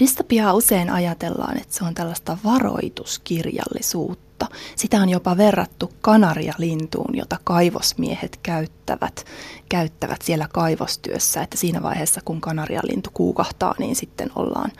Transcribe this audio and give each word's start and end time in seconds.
Dystopiaa 0.00 0.54
usein 0.54 0.90
ajatellaan, 0.90 1.56
että 1.56 1.74
se 1.74 1.84
on 1.84 1.94
tällaista 1.94 2.38
varoituskirjallisuutta. 2.44 4.46
Sitä 4.76 5.00
on 5.00 5.08
jopa 5.08 5.36
verrattu 5.36 5.92
kanarialintuun, 6.00 7.16
jota 7.16 7.36
kaivosmiehet 7.44 8.40
käyttävät, 8.42 9.24
käyttävät 9.68 10.22
siellä 10.22 10.48
kaivostyössä, 10.52 11.42
että 11.42 11.56
siinä 11.56 11.82
vaiheessa 11.82 12.20
kun 12.24 12.40
kanarialintu 12.40 13.10
kuukahtaa, 13.14 13.74
niin 13.78 13.96
sitten 13.96 14.30
ollaan, 14.36 14.72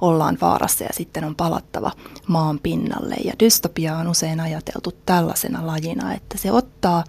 ollaan 0.00 0.38
vaarassa 0.40 0.84
ja 0.84 0.90
sitten 0.92 1.24
on 1.24 1.36
palattava 1.36 1.92
maan 2.26 2.58
pinnalle. 2.58 3.16
Ja 3.24 3.32
dystopia 3.40 3.96
on 3.96 4.08
usein 4.08 4.40
ajateltu 4.40 4.92
tällaisena 5.06 5.66
lajina, 5.66 6.14
että 6.14 6.38
se 6.38 6.52
ottaa 6.52 7.04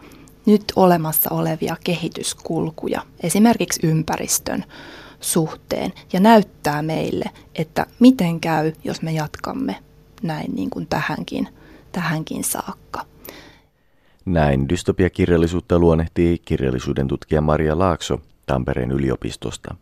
nyt 0.46 0.64
olemassa 0.76 1.30
olevia 1.34 1.76
kehityskulkuja, 1.84 3.02
esimerkiksi 3.24 3.88
ympäristön 3.88 4.66
suhteen 5.20 5.94
ja 6.14 6.20
näyttää 6.20 6.82
meille, 6.82 7.26
että 7.56 7.86
miten 8.00 8.40
käy, 8.40 8.74
jos 8.84 9.02
me 9.02 9.12
jatkamme 9.12 9.76
näin 10.24 10.56
niin 10.56 10.70
kuin 10.70 10.88
tähänkin, 10.88 11.48
tähänkin 11.92 12.43
saakka. 12.43 13.06
Näin 14.26 14.70
dystopiakirjallisuutta 14.70 15.79
luonnehtii 15.79 16.38
kirjallisuuden 16.38 17.07
tutkija 17.07 17.42
Maria 17.42 17.79
Laakso 17.79 18.21
Tampereen 18.46 18.92
yliopistosta. 18.92 19.76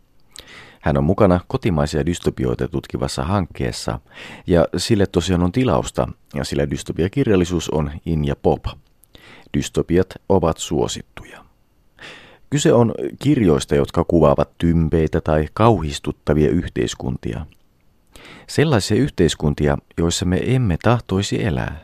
Hän 0.80 0.96
on 0.98 1.04
mukana 1.04 1.40
kotimaisia 1.48 2.06
dystopioita 2.06 2.68
tutkivassa 2.68 3.24
hankkeessa 3.24 4.00
ja 4.46 4.66
sille 4.76 5.06
tosiaan 5.06 5.42
on 5.42 5.52
tilausta 5.52 6.08
ja 6.34 6.44
sillä 6.44 6.70
dystopiakirjallisuus 6.70 7.70
on 7.70 7.90
in 8.06 8.24
ja 8.24 8.36
pop. 8.36 8.64
Dystopiat 9.56 10.06
ovat 10.28 10.58
suosittuja. 10.58 11.47
Kyse 12.50 12.72
on 12.72 12.94
kirjoista, 13.18 13.74
jotka 13.74 14.04
kuvaavat 14.04 14.50
tympeitä 14.58 15.20
tai 15.20 15.48
kauhistuttavia 15.54 16.50
yhteiskuntia. 16.50 17.46
Sellaisia 18.46 18.96
yhteiskuntia, 18.96 19.78
joissa 19.98 20.24
me 20.24 20.40
emme 20.42 20.78
tahtoisi 20.82 21.44
elää. 21.44 21.80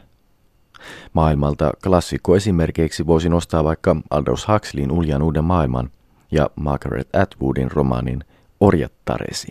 Maailmalta 1.12 1.72
klassikko 1.84 2.36
esimerkiksi 2.36 3.06
voisi 3.06 3.28
nostaa 3.28 3.64
vaikka 3.64 3.96
Aldous 4.10 4.48
Huxleyin 4.48 4.92
Uljan 4.92 5.22
uuden 5.22 5.44
maailman 5.44 5.90
ja 6.30 6.50
Margaret 6.56 7.08
Atwoodin 7.16 7.70
romaanin 7.70 8.24
Orjattaresi. 8.60 9.48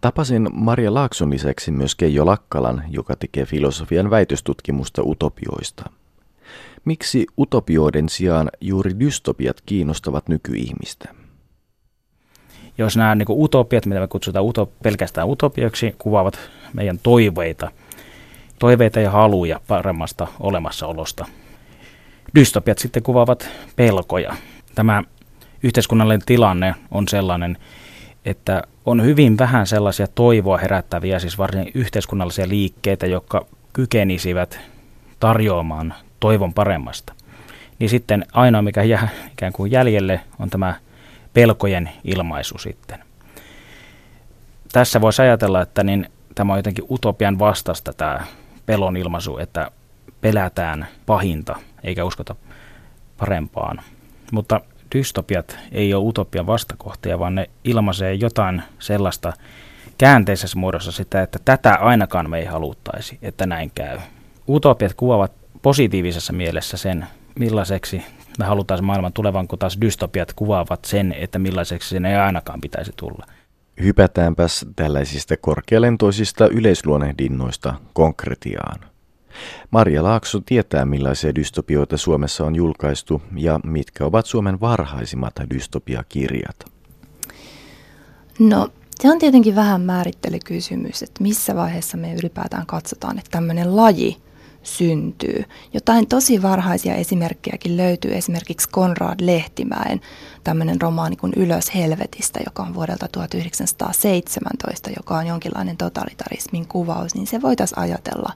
Tapasin 0.00 0.48
Maria 0.52 0.94
Laakson 0.94 1.30
lisäksi 1.30 1.70
myös 1.70 1.94
Keijo 1.94 2.26
Lakkalan, 2.26 2.84
joka 2.88 3.16
tekee 3.16 3.46
filosofian 3.46 4.10
väitöstutkimusta 4.10 5.02
utopioista– 5.02 5.90
Miksi 6.84 7.26
utopioiden 7.38 8.08
sijaan 8.08 8.50
juuri 8.60 9.00
dystopiat 9.00 9.60
kiinnostavat 9.66 10.28
nykyihmistä? 10.28 11.14
Jos 12.78 12.96
nämä 12.96 13.14
niin 13.14 13.26
utopiat, 13.30 13.86
mitä 13.86 14.00
me 14.00 14.08
kutsutaan 14.08 14.44
utop, 14.44 14.70
pelkästään 14.82 15.28
utopioiksi, 15.28 15.94
kuvaavat 15.98 16.38
meidän 16.72 16.98
toiveita, 17.02 17.70
toiveita 18.58 19.00
ja 19.00 19.10
haluja 19.10 19.60
paremmasta 19.68 20.26
olemassaolosta. 20.40 21.26
Dystopiat 22.34 22.78
sitten 22.78 23.02
kuvaavat 23.02 23.50
pelkoja. 23.76 24.36
Tämä 24.74 25.02
yhteiskunnallinen 25.62 26.26
tilanne 26.26 26.74
on 26.90 27.08
sellainen, 27.08 27.58
että 28.24 28.62
on 28.84 29.02
hyvin 29.04 29.38
vähän 29.38 29.66
sellaisia 29.66 30.06
toivoa 30.06 30.58
herättäviä, 30.58 31.18
siis 31.18 31.38
varsin 31.38 31.70
yhteiskunnallisia 31.74 32.48
liikkeitä, 32.48 33.06
jotka 33.06 33.46
kykenisivät 33.72 34.60
tarjoamaan 35.20 35.94
toivon 36.20 36.54
paremmasta. 36.54 37.12
Niin 37.78 37.90
sitten 37.90 38.26
ainoa, 38.32 38.62
mikä 38.62 38.82
jää 38.82 39.08
ikään 39.32 39.52
kuin 39.52 39.70
jäljelle, 39.70 40.20
on 40.38 40.50
tämä 40.50 40.74
pelkojen 41.32 41.90
ilmaisu 42.04 42.58
sitten. 42.58 42.98
Tässä 44.72 45.00
voisi 45.00 45.22
ajatella, 45.22 45.62
että 45.62 45.84
niin 45.84 46.08
tämä 46.34 46.52
on 46.52 46.58
jotenkin 46.58 46.84
utopian 46.90 47.38
vastasta 47.38 47.92
tämä 47.92 48.20
pelon 48.66 48.96
ilmaisu, 48.96 49.38
että 49.38 49.70
pelätään 50.20 50.86
pahinta 51.06 51.56
eikä 51.82 52.04
uskota 52.04 52.34
parempaan. 53.18 53.80
Mutta 54.32 54.60
dystopiat 54.94 55.58
ei 55.72 55.94
ole 55.94 56.04
utopian 56.04 56.46
vastakohtia, 56.46 57.18
vaan 57.18 57.34
ne 57.34 57.50
ilmaisee 57.64 58.14
jotain 58.14 58.62
sellaista 58.78 59.32
käänteisessä 59.98 60.58
muodossa 60.58 60.92
sitä, 60.92 61.22
että 61.22 61.38
tätä 61.44 61.74
ainakaan 61.74 62.30
me 62.30 62.38
ei 62.38 62.44
haluttaisi, 62.44 63.18
että 63.22 63.46
näin 63.46 63.70
käy. 63.74 63.98
Utopiat 64.48 64.94
kuvaavat 64.94 65.32
positiivisessa 65.64 66.32
mielessä 66.32 66.76
sen, 66.76 67.06
millaiseksi 67.38 68.02
me 68.38 68.44
halutaan 68.44 68.84
maailman 68.84 69.12
tulevan, 69.12 69.48
kun 69.48 69.58
taas 69.58 69.78
dystopiat 69.80 70.32
kuvaavat 70.32 70.84
sen, 70.84 71.12
että 71.12 71.38
millaiseksi 71.38 71.88
sen 71.88 72.06
ei 72.06 72.16
ainakaan 72.16 72.60
pitäisi 72.60 72.92
tulla. 72.96 73.26
Hypätäänpäs 73.82 74.66
tällaisista 74.76 75.36
korkealentoisista 75.36 76.48
yleisluonnehdinnoista 76.48 77.74
konkretiaan. 77.92 78.80
Maria 79.70 80.02
Laakso 80.02 80.40
tietää, 80.46 80.84
millaisia 80.84 81.34
dystopioita 81.34 81.96
Suomessa 81.96 82.44
on 82.44 82.54
julkaistu 82.54 83.22
ja 83.36 83.60
mitkä 83.64 84.04
ovat 84.04 84.26
Suomen 84.26 84.60
varhaisimmat 84.60 85.34
dystopiakirjat. 85.50 86.56
No, 88.38 88.68
se 89.00 89.12
on 89.12 89.18
tietenkin 89.18 89.56
vähän 89.56 89.80
määrittelykysymys, 89.80 91.02
että 91.02 91.22
missä 91.22 91.54
vaiheessa 91.54 91.96
me 91.96 92.14
ylipäätään 92.14 92.66
katsotaan, 92.66 93.18
että 93.18 93.30
tämmöinen 93.30 93.76
laji 93.76 94.23
syntyy. 94.64 95.44
Jotain 95.72 96.06
tosi 96.06 96.42
varhaisia 96.42 96.94
esimerkkejäkin 96.94 97.76
löytyy 97.76 98.14
esimerkiksi 98.14 98.68
Konrad 98.68 99.20
Lehtimäen 99.20 100.00
tämmöinen 100.44 100.80
romaani 100.80 101.16
kuin 101.16 101.32
Ylös 101.36 101.74
helvetistä, 101.74 102.40
joka 102.46 102.62
on 102.62 102.74
vuodelta 102.74 103.08
1917, 103.12 104.90
joka 104.96 105.18
on 105.18 105.26
jonkinlainen 105.26 105.76
totalitarismin 105.76 106.68
kuvaus, 106.68 107.14
niin 107.14 107.26
se 107.26 107.42
voitaisiin 107.42 107.78
ajatella, 107.78 108.32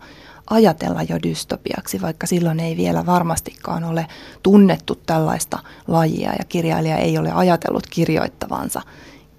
ajatella 0.51 1.03
jo 1.03 1.19
dystopiaksi, 1.23 2.01
vaikka 2.01 2.27
silloin 2.27 2.61
ei 2.61 2.77
vielä 2.77 3.07
varmastikaan 3.07 3.85
ole 3.85 4.07
tunnettu 4.43 4.95
tällaista 5.07 5.59
lajia 5.87 6.33
ja 6.39 6.45
kirjailija 6.49 6.97
ei 6.97 7.19
ole 7.19 7.33
ajatellut 7.33 7.87
kirjoittavansa 7.87 8.83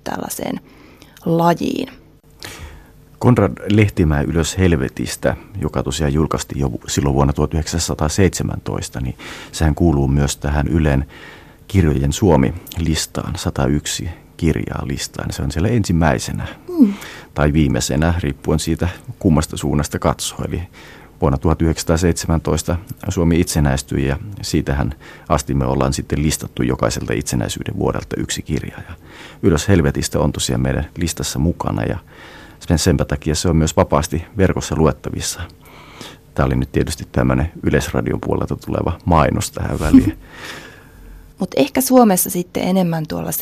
tällaiseen 0.03 0.59
lajiin. 1.25 2.08
Konrad 3.19 3.53
Lehtimäen 3.71 4.25
Ylös 4.25 4.57
helvetistä, 4.57 5.35
joka 5.61 5.83
tosiaan 5.83 6.13
julkaistiin 6.13 6.59
jo 6.59 6.71
silloin 6.87 7.15
vuonna 7.15 7.33
1917, 7.33 9.01
niin 9.01 9.17
sehän 9.51 9.75
kuuluu 9.75 10.07
myös 10.07 10.37
tähän 10.37 10.67
Ylen 10.67 11.05
kirjojen 11.67 12.13
Suomi-listaan, 12.13 13.33
101 13.35 14.09
kirjaa 14.37 14.87
listaan. 14.87 15.31
Se 15.31 15.41
on 15.41 15.51
siellä 15.51 15.69
ensimmäisenä 15.69 16.47
mm. 16.79 16.93
tai 17.33 17.53
viimeisenä, 17.53 18.13
riippuen 18.19 18.59
siitä 18.59 18.89
kummasta 19.19 19.57
suunnasta 19.57 19.99
katsoo. 19.99 20.39
Eli 20.47 20.61
vuonna 21.21 21.37
1917 21.37 22.77
Suomi 23.09 23.39
itsenäistyi 23.39 24.07
ja 24.07 24.17
siitähän 24.41 24.93
asti 25.29 25.53
me 25.53 25.65
ollaan 25.65 25.93
sitten 25.93 26.23
listattu 26.23 26.63
jokaiselta 26.63 27.13
itsenäisyyden 27.13 27.77
vuodelta 27.77 28.15
yksi 28.17 28.41
kirja. 28.41 28.77
Ja 28.89 28.95
Ylös 29.43 29.67
helvetistä 29.67 30.19
on 30.19 30.31
tosiaan 30.31 30.61
meidän 30.61 30.89
listassa 30.97 31.39
mukana 31.39 31.83
ja 31.83 31.99
senpä 32.75 33.05
takia 33.05 33.35
se 33.35 33.49
on 33.49 33.57
myös 33.57 33.75
vapaasti 33.77 34.25
verkossa 34.37 34.75
luettavissa. 34.77 35.41
Tämä 36.33 36.47
oli 36.47 36.55
nyt 36.55 36.71
tietysti 36.71 37.07
tämmöinen 37.11 37.51
Yleisradion 37.63 38.19
puolelta 38.21 38.55
tuleva 38.55 38.99
mainos 39.05 39.51
tähän 39.51 39.79
väliin. 39.79 40.19
Mutta 41.39 41.61
ehkä 41.61 41.81
Suomessa 41.81 42.29
sitten 42.29 42.63
enemmän 42.63 43.07
tuolla 43.07 43.29
70- 43.29 43.33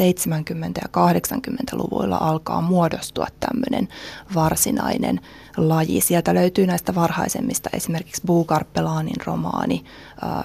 ja 0.81 1.07
80-luvuilla 1.09 2.17
alkaa 2.17 2.61
muodostua 2.61 3.27
tämmöinen 3.39 3.87
varsinainen 4.35 5.21
laji. 5.57 6.01
Sieltä 6.01 6.33
löytyy 6.33 6.67
näistä 6.67 6.95
varhaisemmista 6.95 7.69
esimerkiksi 7.73 8.21
Buukarpelaanin 8.25 9.25
romaani 9.25 9.83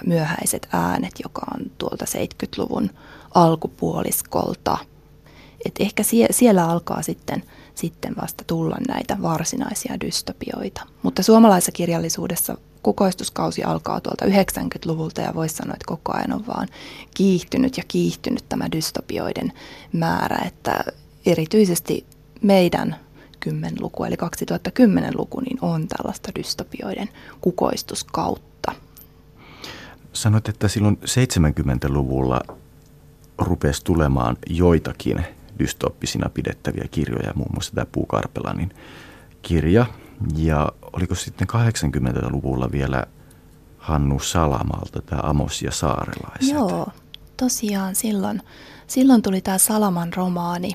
Myöhäiset 0.06 0.68
äänet, 0.72 1.12
joka 1.22 1.42
on 1.54 1.70
tuolta 1.78 2.04
70-luvun 2.04 2.90
alkupuoliskolta. 3.34 4.78
Et 5.64 5.74
ehkä 5.80 6.02
sie- 6.02 6.26
siellä 6.30 6.68
alkaa 6.68 7.02
sitten– 7.02 7.42
sitten 7.74 8.14
vasta 8.22 8.44
tulla 8.46 8.76
näitä 8.88 9.16
varsinaisia 9.22 10.00
dystopioita. 10.00 10.86
Mutta 11.02 11.22
suomalaisessa 11.22 11.72
kirjallisuudessa 11.72 12.58
kukoistuskausi 12.82 13.64
alkaa 13.64 14.00
tuolta 14.00 14.24
90-luvulta 14.24 15.20
ja 15.20 15.34
voisi 15.34 15.54
sanoa, 15.54 15.74
että 15.74 15.86
koko 15.86 16.12
ajan 16.12 16.32
on 16.32 16.46
vaan 16.46 16.68
kiihtynyt 17.14 17.76
ja 17.76 17.82
kiihtynyt 17.88 18.44
tämä 18.48 18.72
dystopioiden 18.72 19.52
määrä, 19.92 20.38
että 20.46 20.84
erityisesti 21.26 22.06
meidän 22.42 22.96
kymmenluku 23.40 24.04
eli 24.04 24.14
2010-luku 24.14 25.40
niin 25.40 25.58
on 25.62 25.88
tällaista 25.88 26.32
dystopioiden 26.38 27.08
kukoistuskautta. 27.40 28.72
Sanoit, 30.12 30.48
että 30.48 30.68
silloin 30.68 30.98
70-luvulla 31.04 32.40
rupesi 33.38 33.84
tulemaan 33.84 34.36
joitakin 34.50 35.26
dystoppisina 35.62 36.28
pidettäviä 36.28 36.84
kirjoja, 36.90 37.32
muun 37.34 37.50
muassa 37.52 37.74
tämä 37.74 37.86
Puukarpelanin 37.92 38.74
kirja. 39.42 39.86
Ja 40.36 40.72
oliko 40.92 41.14
sitten 41.14 41.48
80-luvulla 41.48 42.72
vielä 42.72 43.06
Hannu 43.78 44.18
Salamalta 44.18 45.02
tämä 45.02 45.20
Amos 45.24 45.62
ja 45.62 45.70
saarelaiset? 45.70 46.54
Joo, 46.54 46.86
tosiaan 47.36 47.94
silloin, 47.94 48.42
silloin 48.86 49.22
tuli 49.22 49.40
tämä 49.40 49.58
Salaman 49.58 50.12
romaani 50.12 50.72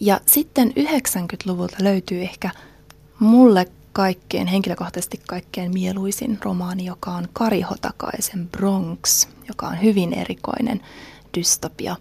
Ja 0.00 0.20
sitten 0.26 0.72
90-luvulta 0.78 1.76
löytyy 1.80 2.22
ehkä 2.22 2.50
mulle 3.18 3.66
kaikkein, 3.92 4.46
henkilökohtaisesti 4.46 5.20
kaikkein 5.28 5.72
mieluisin 5.72 6.38
romaani, 6.44 6.84
joka 6.84 7.10
on 7.10 7.28
Kari 7.32 7.60
Hotakaisen 7.60 8.48
Bronx, 8.48 9.28
joka 9.48 9.66
on 9.66 9.82
hyvin 9.82 10.12
erikoinen 10.12 10.80
dystopia 11.38 11.96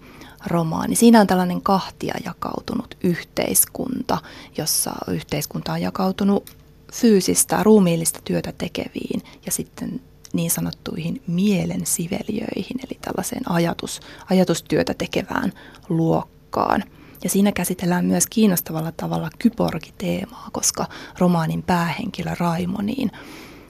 romaani. 0.47 0.95
Siinä 0.95 1.21
on 1.21 1.27
tällainen 1.27 1.61
kahtia 1.61 2.13
jakautunut 2.25 2.97
yhteiskunta, 3.03 4.17
jossa 4.57 4.91
yhteiskunta 5.07 5.73
on 5.73 5.81
jakautunut 5.81 6.49
fyysistä, 6.93 7.63
ruumiillista 7.63 8.19
työtä 8.23 8.53
tekeviin 8.57 9.21
ja 9.45 9.51
sitten 9.51 10.01
niin 10.33 10.51
sanottuihin 10.51 11.21
mielen 11.27 11.85
sivelijöihin, 11.85 12.79
eli 12.79 12.99
tällaiseen 13.01 13.51
ajatus, 13.51 13.99
ajatustyötä 14.29 14.93
tekevään 14.93 15.53
luokkaan. 15.89 16.83
Ja 17.23 17.29
siinä 17.29 17.51
käsitellään 17.51 18.05
myös 18.05 18.27
kiinnostavalla 18.27 18.91
tavalla 18.91 19.29
kyborgiteemaa, 19.39 20.49
koska 20.51 20.85
romaanin 21.17 21.63
päähenkilö 21.63 22.31
Raimo, 22.39 22.81
niin 22.81 23.11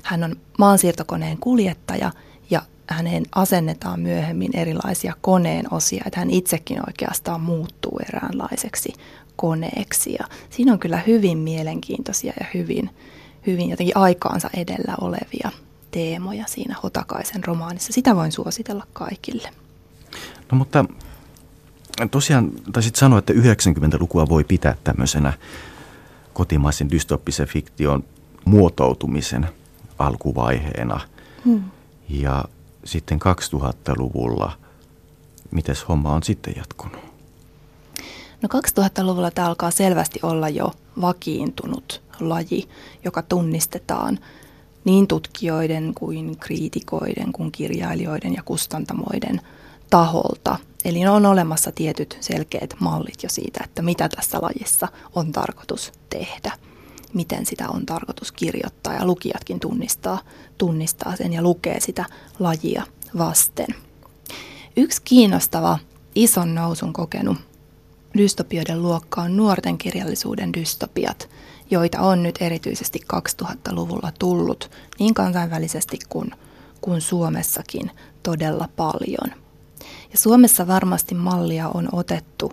hän 0.04 0.24
on 0.24 0.36
maansiirtokoneen 0.58 1.38
kuljettaja 1.38 2.00
ja 2.06 2.12
häneen 2.94 3.24
asennetaan 3.36 4.00
myöhemmin 4.00 4.56
erilaisia 4.56 5.14
koneen 5.22 5.74
osia, 5.74 6.04
että 6.06 6.20
hän 6.20 6.30
itsekin 6.30 6.80
oikeastaan 6.88 7.42
muuttuu 7.42 8.00
eräänlaiseksi 8.10 8.94
koneeksi. 9.36 10.14
Ja 10.20 10.28
siinä 10.50 10.74
on 10.74 10.80
kyllä 10.80 11.02
hyvin 11.08 11.38
mielenkiintoisia 11.38 12.34
ja 12.40 12.46
hyvin, 12.54 12.90
hyvin 13.48 13.70
jotenkin 13.70 13.98
aikaansa 13.98 14.50
edellä 14.54 14.96
olevia 15.02 15.52
teemoja 15.92 16.46
siinä 16.48 16.76
Hotakaisen 16.84 17.44
romaanissa. 17.44 17.94
Sitä 17.94 18.16
voin 18.16 18.32
suositella 18.32 18.88
kaikille. 18.94 19.50
No 20.52 20.58
mutta 20.58 20.86
tosiaan 22.12 22.52
taisit 22.74 22.96
sanoa, 22.96 23.20
että 23.20 23.34
90-lukua 23.34 24.30
voi 24.30 24.44
pitää 24.44 24.76
tämmöisenä 24.84 25.34
kotimaisen 26.34 26.92
dystoppisen 26.92 27.48
fiktion 27.48 28.04
muotoutumisen 28.46 29.50
alkuvaiheena. 30.00 31.00
Hmm. 31.46 31.64
Ja 32.10 32.46
sitten 32.90 33.20
2000-luvulla, 33.22 34.52
miten 35.52 35.76
homma 35.88 36.14
on 36.14 36.24
sitten 36.24 36.54
jatkunut? 36.58 37.02
No 38.42 38.50
2000-luvulla 38.54 39.32
tämä 39.32 39.48
alkaa 39.48 39.72
selvästi 39.72 40.20
olla 40.24 40.50
jo 40.50 40.72
vakiintunut 41.02 42.02
laji, 42.20 42.70
joka 43.06 43.22
tunnistetaan 43.22 44.20
niin 44.86 45.08
tutkijoiden 45.08 45.94
kuin 45.94 46.38
kriitikoiden 46.40 47.32
kuin 47.32 47.52
kirjailijoiden 47.52 48.34
ja 48.34 48.44
kustantamoiden 48.44 49.42
taholta. 49.90 50.58
Eli 50.86 51.08
on 51.08 51.26
olemassa 51.26 51.72
tietyt 51.72 52.18
selkeät 52.22 52.76
mallit 52.80 53.24
jo 53.24 53.30
siitä, 53.30 53.62
että 53.64 53.82
mitä 53.82 54.10
tässä 54.10 54.38
lajissa 54.42 54.88
on 55.16 55.32
tarkoitus 55.32 55.92
tehdä, 56.10 56.52
miten 57.14 57.46
sitä 57.46 57.70
on 57.70 57.86
tarkoitus 57.86 58.32
kirjoittaa 58.32 58.94
ja 58.94 59.06
lukijatkin 59.06 59.60
tunnistaa, 59.60 60.20
tunnistaa 60.58 61.16
sen 61.16 61.34
ja 61.34 61.42
lukee 61.42 61.80
sitä 61.80 62.06
lajia 62.40 62.84
vasten. 63.18 63.68
Yksi 64.78 65.02
kiinnostava 65.06 65.80
ison 66.16 66.56
nousun 66.56 66.94
kokenut 66.94 67.38
dystopioiden 68.18 68.82
luokka 68.82 69.22
on 69.22 69.38
nuorten 69.38 69.78
kirjallisuuden 69.78 70.54
dystopiat, 70.54 71.30
joita 71.72 72.02
on 72.02 72.24
nyt 72.24 72.36
erityisesti 72.40 73.00
2000-luvulla 73.14 74.12
tullut 74.20 74.72
niin 75.00 75.14
kansainvälisesti 75.14 76.00
kuin, 76.10 76.32
kuin 76.82 77.02
Suomessakin 77.02 77.92
todella 78.24 78.70
paljon. 78.76 79.40
Ja 80.12 80.18
Suomessa 80.18 80.68
varmasti 80.68 81.16
mallia 81.16 81.70
on 81.70 81.90
otettu 81.92 82.52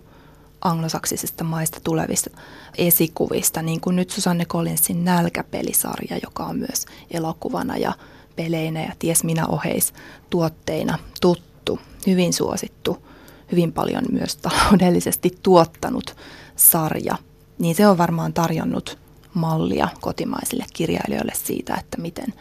anglosaksisista 0.60 1.44
maista 1.44 1.80
tulevista 1.84 2.30
esikuvista, 2.78 3.62
niin 3.62 3.80
kuin 3.80 3.96
nyt 3.96 4.10
Susanne 4.10 4.44
Collinsin 4.44 5.04
Nälkäpelisarja, 5.04 6.18
joka 6.22 6.44
on 6.44 6.58
myös 6.58 6.86
elokuvana 7.10 7.76
ja 7.76 7.92
peleinä 8.36 8.82
ja 8.82 8.92
ties 8.98 9.24
minä 9.24 9.46
oheis 9.46 9.92
tuotteina 10.30 10.98
tuttu, 11.20 11.80
hyvin 12.06 12.32
suosittu, 12.32 13.06
hyvin 13.52 13.72
paljon 13.72 14.04
myös 14.12 14.36
taloudellisesti 14.36 15.38
tuottanut 15.42 16.16
sarja. 16.56 17.18
Niin 17.58 17.74
se 17.74 17.86
on 17.86 17.98
varmaan 17.98 18.32
tarjonnut 18.32 18.98
mallia 19.34 19.88
kotimaisille 20.00 20.64
kirjailijoille 20.72 21.32
siitä, 21.34 21.74
että 21.74 22.00
miten, 22.00 22.34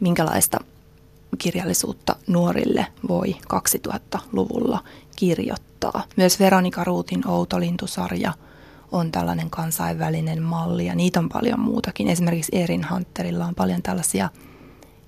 minkälaista 0.00 0.58
kirjallisuutta 1.38 2.16
nuorille 2.26 2.86
voi 3.08 3.36
2000-luvulla 3.54 4.84
kirjoittaa. 5.16 5.71
Myös 6.16 6.40
Veronika 6.40 6.84
Ruutin 6.84 7.28
Outolintusarja 7.28 8.32
on 8.92 9.12
tällainen 9.12 9.50
kansainvälinen 9.50 10.42
malli 10.42 10.86
ja 10.86 10.94
niitä 10.94 11.20
on 11.20 11.28
paljon 11.28 11.60
muutakin. 11.60 12.08
Esimerkiksi 12.08 12.56
Erin 12.56 12.86
Hunterilla 12.90 13.46
on 13.46 13.54
paljon 13.54 13.82
tällaisia 13.82 14.28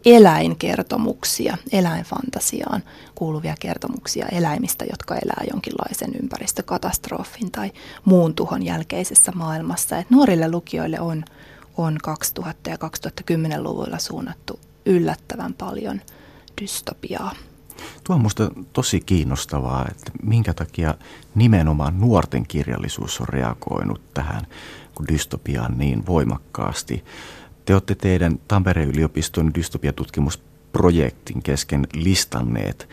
eläinkertomuksia, 0.04 1.56
eläinfantasiaan 1.72 2.82
kuuluvia 3.14 3.54
kertomuksia 3.60 4.26
eläimistä, 4.26 4.84
jotka 4.90 5.14
elää 5.14 5.44
jonkinlaisen 5.50 6.10
ympäristökatastrofin 6.22 7.50
tai 7.50 7.72
muun 8.04 8.34
tuhon 8.34 8.62
jälkeisessä 8.62 9.32
maailmassa. 9.32 9.98
Et 9.98 10.10
nuorille 10.10 10.50
lukijoille 10.50 11.00
on, 11.00 11.24
on 11.76 11.98
2000- 12.40 12.70
ja 12.70 12.76
2010-luvuilla 12.76 13.98
suunnattu 13.98 14.60
yllättävän 14.86 15.54
paljon 15.54 16.00
dystopiaa. 16.60 17.32
Tuo 18.04 18.14
on 18.14 18.20
minusta 18.20 18.50
tosi 18.72 19.00
kiinnostavaa, 19.00 19.86
että 19.90 20.12
minkä 20.22 20.54
takia 20.54 20.94
nimenomaan 21.34 22.00
nuorten 22.00 22.46
kirjallisuus 22.46 23.20
on 23.20 23.28
reagoinut 23.28 24.14
tähän 24.14 24.46
dystopiaan 25.08 25.78
niin 25.78 26.06
voimakkaasti. 26.06 27.04
Te 27.64 27.72
olette 27.74 27.94
teidän 27.94 28.38
Tampereen 28.48 28.88
yliopiston 28.88 29.54
dystopiatutkimusprojektin 29.54 31.42
kesken 31.42 31.86
listanneet 31.94 32.88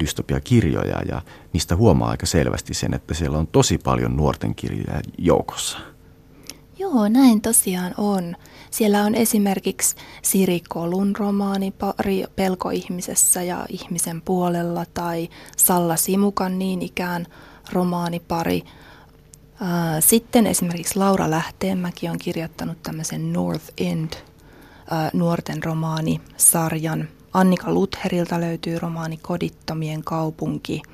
dystopiakirjoja 0.00 1.02
ja 1.08 1.22
niistä 1.52 1.76
huomaa 1.76 2.10
aika 2.10 2.26
selvästi 2.26 2.74
sen, 2.74 2.94
että 2.94 3.14
siellä 3.14 3.38
on 3.38 3.46
tosi 3.46 3.78
paljon 3.78 4.16
nuorten 4.16 4.54
kirjoja 4.54 5.00
joukossa. 5.18 5.78
Joo, 6.78 7.08
näin 7.08 7.40
tosiaan 7.40 7.94
on. 7.96 8.36
Siellä 8.70 9.02
on 9.02 9.14
esimerkiksi 9.14 9.96
Siri 10.22 10.60
Kolun 10.68 11.16
romaani 11.16 11.70
Pari 11.70 12.24
pelkoihmisessä 12.36 13.42
ja 13.42 13.66
ihmisen 13.68 14.22
puolella 14.22 14.86
tai 14.94 15.28
Salla 15.56 15.96
Simukan 15.96 16.58
niin 16.58 16.82
ikään 16.82 17.26
romaanipari. 17.72 18.62
Sitten 20.00 20.46
esimerkiksi 20.46 20.98
Laura 20.98 21.30
Lähteenmäki 21.30 22.08
on 22.08 22.18
kirjoittanut 22.18 22.82
tämmöisen 22.82 23.32
North 23.32 23.64
End 23.78 24.12
nuorten 25.12 25.64
romaanisarjan. 25.64 27.08
Annika 27.32 27.72
Lutherilta 27.72 28.40
löytyy 28.40 28.78
romaani 28.78 29.16
Kodittomien 29.22 30.04
kaupunki– 30.04 30.82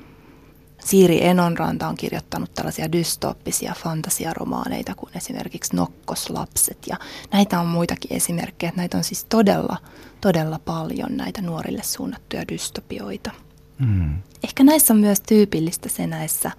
Siiri 0.85 1.25
Enonranta 1.25 1.87
on 1.87 1.95
kirjoittanut 1.95 2.53
tällaisia 2.53 2.91
dystooppisia 2.91 3.73
fantasiaromaaneita 3.83 4.95
kuin 4.95 5.17
esimerkiksi 5.17 5.75
Nokkoslapset 5.75 6.77
ja 6.87 6.97
näitä 7.31 7.59
on 7.59 7.67
muitakin 7.67 8.13
esimerkkejä. 8.13 8.71
Näitä 8.75 8.97
on 8.97 9.03
siis 9.03 9.25
todella, 9.25 9.77
todella 10.21 10.59
paljon 10.59 11.17
näitä 11.17 11.41
nuorille 11.41 11.83
suunnattuja 11.83 12.47
dystopioita. 12.47 13.31
Mm. 13.79 14.21
Ehkä 14.43 14.63
näissä 14.63 14.93
on 14.93 14.99
myös 14.99 15.21
tyypillistä 15.21 15.89
se 15.89 16.07
näissä, 16.07 16.51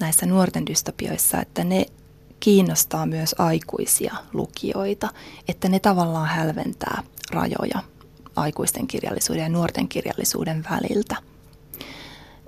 näissä 0.00 0.26
nuorten 0.26 0.66
dystopioissa, 0.66 1.40
että 1.40 1.64
ne 1.64 1.86
kiinnostaa 2.40 3.06
myös 3.06 3.34
aikuisia 3.38 4.14
lukijoita, 4.32 5.08
että 5.48 5.68
ne 5.68 5.80
tavallaan 5.80 6.28
hälventää 6.28 7.02
rajoja 7.30 7.82
aikuisten 8.36 8.86
kirjallisuuden 8.86 9.42
ja 9.42 9.48
nuorten 9.48 9.88
kirjallisuuden 9.88 10.64
väliltä– 10.70 11.16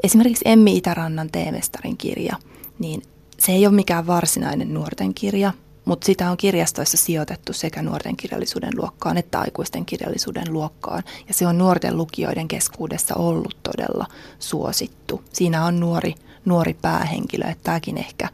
Esimerkiksi 0.02 0.48
Emmi 0.48 0.76
Itärannan 0.76 1.30
Teemestarin 1.30 1.96
kirja, 1.96 2.36
niin 2.78 3.02
se 3.38 3.52
ei 3.52 3.66
ole 3.66 3.74
mikään 3.74 4.06
varsinainen 4.06 4.74
nuorten 4.74 5.14
kirja, 5.14 5.52
mutta 5.84 6.04
sitä 6.04 6.30
on 6.30 6.36
kirjastoissa 6.36 6.96
sijoitettu 6.96 7.52
sekä 7.52 7.82
nuorten 7.82 8.16
kirjallisuuden 8.16 8.72
luokkaan 8.76 9.16
että 9.16 9.40
aikuisten 9.40 9.84
kirjallisuuden 9.84 10.52
luokkaan. 10.52 11.02
Ja 11.28 11.34
se 11.34 11.46
on 11.46 11.58
nuorten 11.58 11.96
lukijoiden 11.96 12.48
keskuudessa 12.48 13.14
ollut 13.14 13.56
todella 13.62 14.06
suosittu. 14.38 15.22
Siinä 15.32 15.64
on 15.64 15.80
nuori, 15.80 16.14
nuori 16.44 16.74
päähenkilö, 16.82 17.44
että 17.44 17.64
tämäkin 17.64 17.98
ehkä, 17.98 18.28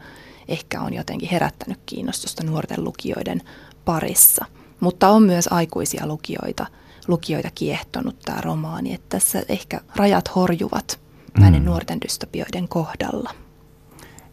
ehkä 0.47 0.81
on 0.81 0.93
jotenkin 0.93 1.29
herättänyt 1.29 1.79
kiinnostusta 1.85 2.43
nuorten 2.43 2.83
lukijoiden 2.83 3.41
parissa. 3.85 4.45
Mutta 4.79 5.09
on 5.09 5.23
myös 5.23 5.47
aikuisia 5.51 6.07
lukijoita, 6.07 6.65
lukijoita 7.07 7.49
kiehtonut 7.55 8.19
tämä 8.25 8.41
romaani, 8.41 8.93
että 8.93 9.05
tässä 9.09 9.43
ehkä 9.49 9.81
rajat 9.95 10.35
horjuvat 10.35 11.04
näiden 11.39 11.61
mm. 11.61 11.65
nuorten 11.65 12.01
dystopioiden 12.01 12.67
kohdalla. 12.67 13.31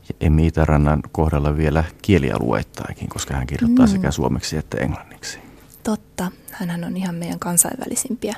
Ja 0.08 0.14
Emmi 0.20 0.46
Itärannan 0.46 1.02
kohdalla 1.12 1.56
vielä 1.56 1.84
kielialueittaikin, 2.02 3.08
koska 3.08 3.34
hän 3.34 3.46
kirjoittaa 3.46 3.86
mm. 3.86 3.92
sekä 3.92 4.10
suomeksi 4.10 4.56
että 4.56 4.78
englanniksi. 4.78 5.38
Totta, 5.82 6.30
hän 6.50 6.84
on 6.84 6.96
ihan 6.96 7.14
meidän 7.14 7.38
kansainvälisimpiä 7.38 8.36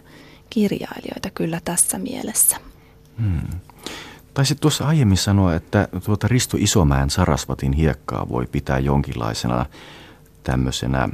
kirjailijoita 0.51 1.31
kyllä 1.35 1.61
tässä 1.65 1.99
mielessä. 1.99 2.57
Hmm. 3.19 3.61
Taisit 4.35 4.61
tuossa 4.61 4.87
aiemmin 4.87 5.19
sanoa, 5.19 5.55
että 5.55 5.89
tuota 6.05 6.29
Risto 6.29 6.57
Isomäen 6.61 7.11
Sarasvatin 7.11 7.73
hiekkaa 7.73 8.29
voi 8.29 8.47
pitää 8.47 8.79
jonkinlaisena 8.79 9.67
tämmöisenä 10.43 11.09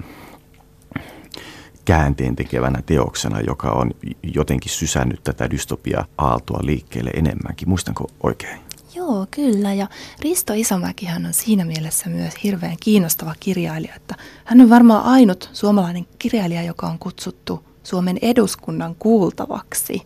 käänteen 1.91 2.37
tekevänä 2.37 2.83
teoksena, 2.87 3.41
joka 3.41 3.71
on 3.71 3.91
jotenkin 4.35 4.73
sysännyt 4.73 5.21
tätä 5.25 5.51
dystopia-aaltoa 5.51 6.61
liikkeelle 6.63 7.11
enemmänkin. 7.15 7.69
Muistanko 7.69 8.11
oikein? 8.23 8.61
Joo, 8.95 9.27
kyllä. 9.31 9.73
Ja 9.73 9.87
Risto 10.21 10.53
Isomäkihän 10.57 11.27
on 11.27 11.33
siinä 11.33 11.65
mielessä 11.65 12.09
myös 12.11 12.35
hirveän 12.45 12.77
kiinnostava 12.81 13.35
kirjailija, 13.41 13.95
että 13.95 14.15
hän 14.45 14.61
on 14.61 14.71
varmaan 14.71 15.05
ainut 15.05 15.51
suomalainen 15.53 16.07
kirjailija, 16.19 16.63
joka 16.63 16.87
on 16.87 16.99
kutsuttu 16.99 17.65
Suomen 17.83 18.19
eduskunnan 18.23 18.95
kuultavaksi. 18.99 20.03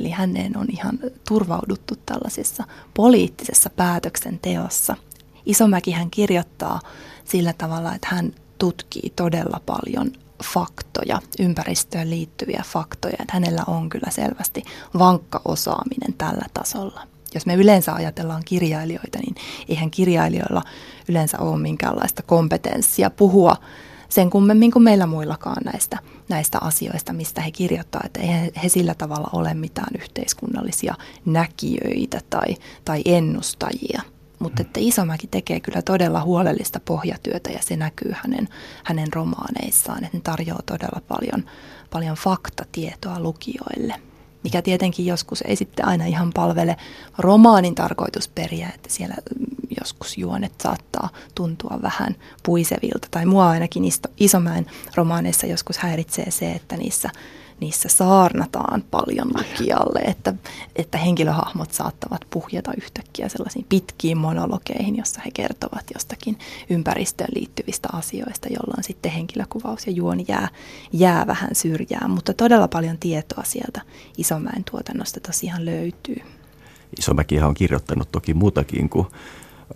Eli 0.00 0.10
häneen 0.10 0.56
on 0.56 0.66
ihan 0.70 0.98
turvauduttu 1.28 1.94
tällaisessa 2.06 2.64
poliittisessa 2.94 3.70
päätöksenteossa. 3.70 4.96
Isomäki 5.46 5.90
hän 5.90 6.10
kirjoittaa 6.10 6.80
sillä 7.24 7.52
tavalla, 7.52 7.94
että 7.94 8.08
hän 8.10 8.32
tutkii 8.58 9.12
todella 9.16 9.60
paljon 9.66 10.12
faktoja, 10.44 11.20
ympäristöön 11.38 12.10
liittyviä 12.10 12.62
faktoja. 12.66 13.16
Että 13.20 13.32
hänellä 13.32 13.62
on 13.66 13.88
kyllä 13.88 14.10
selvästi 14.10 14.62
vankka 14.98 15.40
osaaminen 15.44 16.14
tällä 16.18 16.46
tasolla. 16.54 17.06
Jos 17.34 17.46
me 17.46 17.54
yleensä 17.54 17.94
ajatellaan 17.94 18.42
kirjailijoita, 18.44 19.18
niin 19.18 19.34
eihän 19.68 19.90
kirjailijoilla 19.90 20.62
yleensä 21.08 21.38
ole 21.38 21.58
minkäänlaista 21.58 22.22
kompetenssia 22.22 23.10
puhua 23.10 23.56
sen 24.08 24.30
kummemmin 24.30 24.70
kuin 24.70 24.82
meillä 24.82 25.06
muillakaan 25.06 25.62
näistä, 25.64 25.98
näistä 26.28 26.58
asioista, 26.60 27.12
mistä 27.12 27.40
he 27.40 27.50
kirjoittavat, 27.50 28.06
että 28.06 28.20
eihän 28.20 28.48
he 28.62 28.68
sillä 28.68 28.94
tavalla 28.94 29.30
ole 29.32 29.54
mitään 29.54 29.94
yhteiskunnallisia 30.02 30.94
näkijöitä 31.24 32.20
tai, 32.30 32.56
tai 32.84 33.02
ennustajia. 33.04 34.02
Mutta 34.40 34.62
että 34.62 34.80
Isomäki 34.82 35.26
tekee 35.26 35.60
kyllä 35.60 35.82
todella 35.82 36.22
huolellista 36.22 36.80
pohjatyötä 36.84 37.50
ja 37.50 37.58
se 37.62 37.76
näkyy 37.76 38.12
hänen, 38.14 38.48
hänen 38.84 39.12
romaaneissaan, 39.12 40.04
että 40.04 40.16
ne 40.16 40.20
tarjoaa 40.20 40.62
todella 40.66 41.00
paljon, 41.08 41.44
paljon 41.90 42.16
faktatietoa 42.16 43.20
lukijoille 43.20 43.94
mikä 44.44 44.62
tietenkin 44.62 45.06
joskus 45.06 45.42
ei 45.42 45.56
sitten 45.56 45.86
aina 45.86 46.04
ihan 46.04 46.30
palvele 46.34 46.76
romaanin 47.18 47.74
tarkoitusperiä, 47.74 48.70
että 48.74 48.88
siellä 48.92 49.14
joskus 49.80 50.18
juonet 50.18 50.52
saattaa 50.62 51.08
tuntua 51.34 51.78
vähän 51.82 52.16
puisevilta. 52.42 53.08
Tai 53.10 53.26
mua 53.26 53.48
ainakin 53.48 53.82
Isomäen 54.16 54.66
romaaneissa 54.94 55.46
joskus 55.46 55.78
häiritsee 55.78 56.30
se, 56.30 56.52
että 56.52 56.76
niissä 56.76 57.10
niissä 57.60 57.88
saarnataan 57.88 58.84
paljon 58.90 59.28
lukijalle, 59.28 59.98
että, 59.98 60.34
että 60.76 60.98
henkilöhahmot 60.98 61.72
saattavat 61.72 62.20
puhjata 62.30 62.72
yhtäkkiä 62.82 63.28
sellaisiin 63.28 63.66
pitkiin 63.68 64.18
monologeihin, 64.18 64.96
jossa 64.96 65.20
he 65.24 65.30
kertovat 65.34 65.84
jostakin 65.94 66.38
ympäristöön 66.70 67.28
liittyvistä 67.34 67.88
asioista, 67.92 68.48
jolloin 68.48 68.84
sitten 68.84 69.12
henkilökuvaus 69.12 69.86
ja 69.86 69.92
juoni 69.92 70.24
jää, 70.28 70.48
jää 70.92 71.26
vähän 71.26 71.54
syrjään. 71.54 72.10
Mutta 72.10 72.34
todella 72.34 72.68
paljon 72.68 72.98
tietoa 72.98 73.44
sieltä 73.44 73.80
Isomäen 74.18 74.64
tuotannosta 74.70 75.20
tosiaan 75.20 75.64
löytyy. 75.64 76.22
Isomäkihän 76.98 77.48
on 77.48 77.54
kirjoittanut 77.54 78.12
toki 78.12 78.34
muutakin 78.34 78.88
kuin 78.88 79.06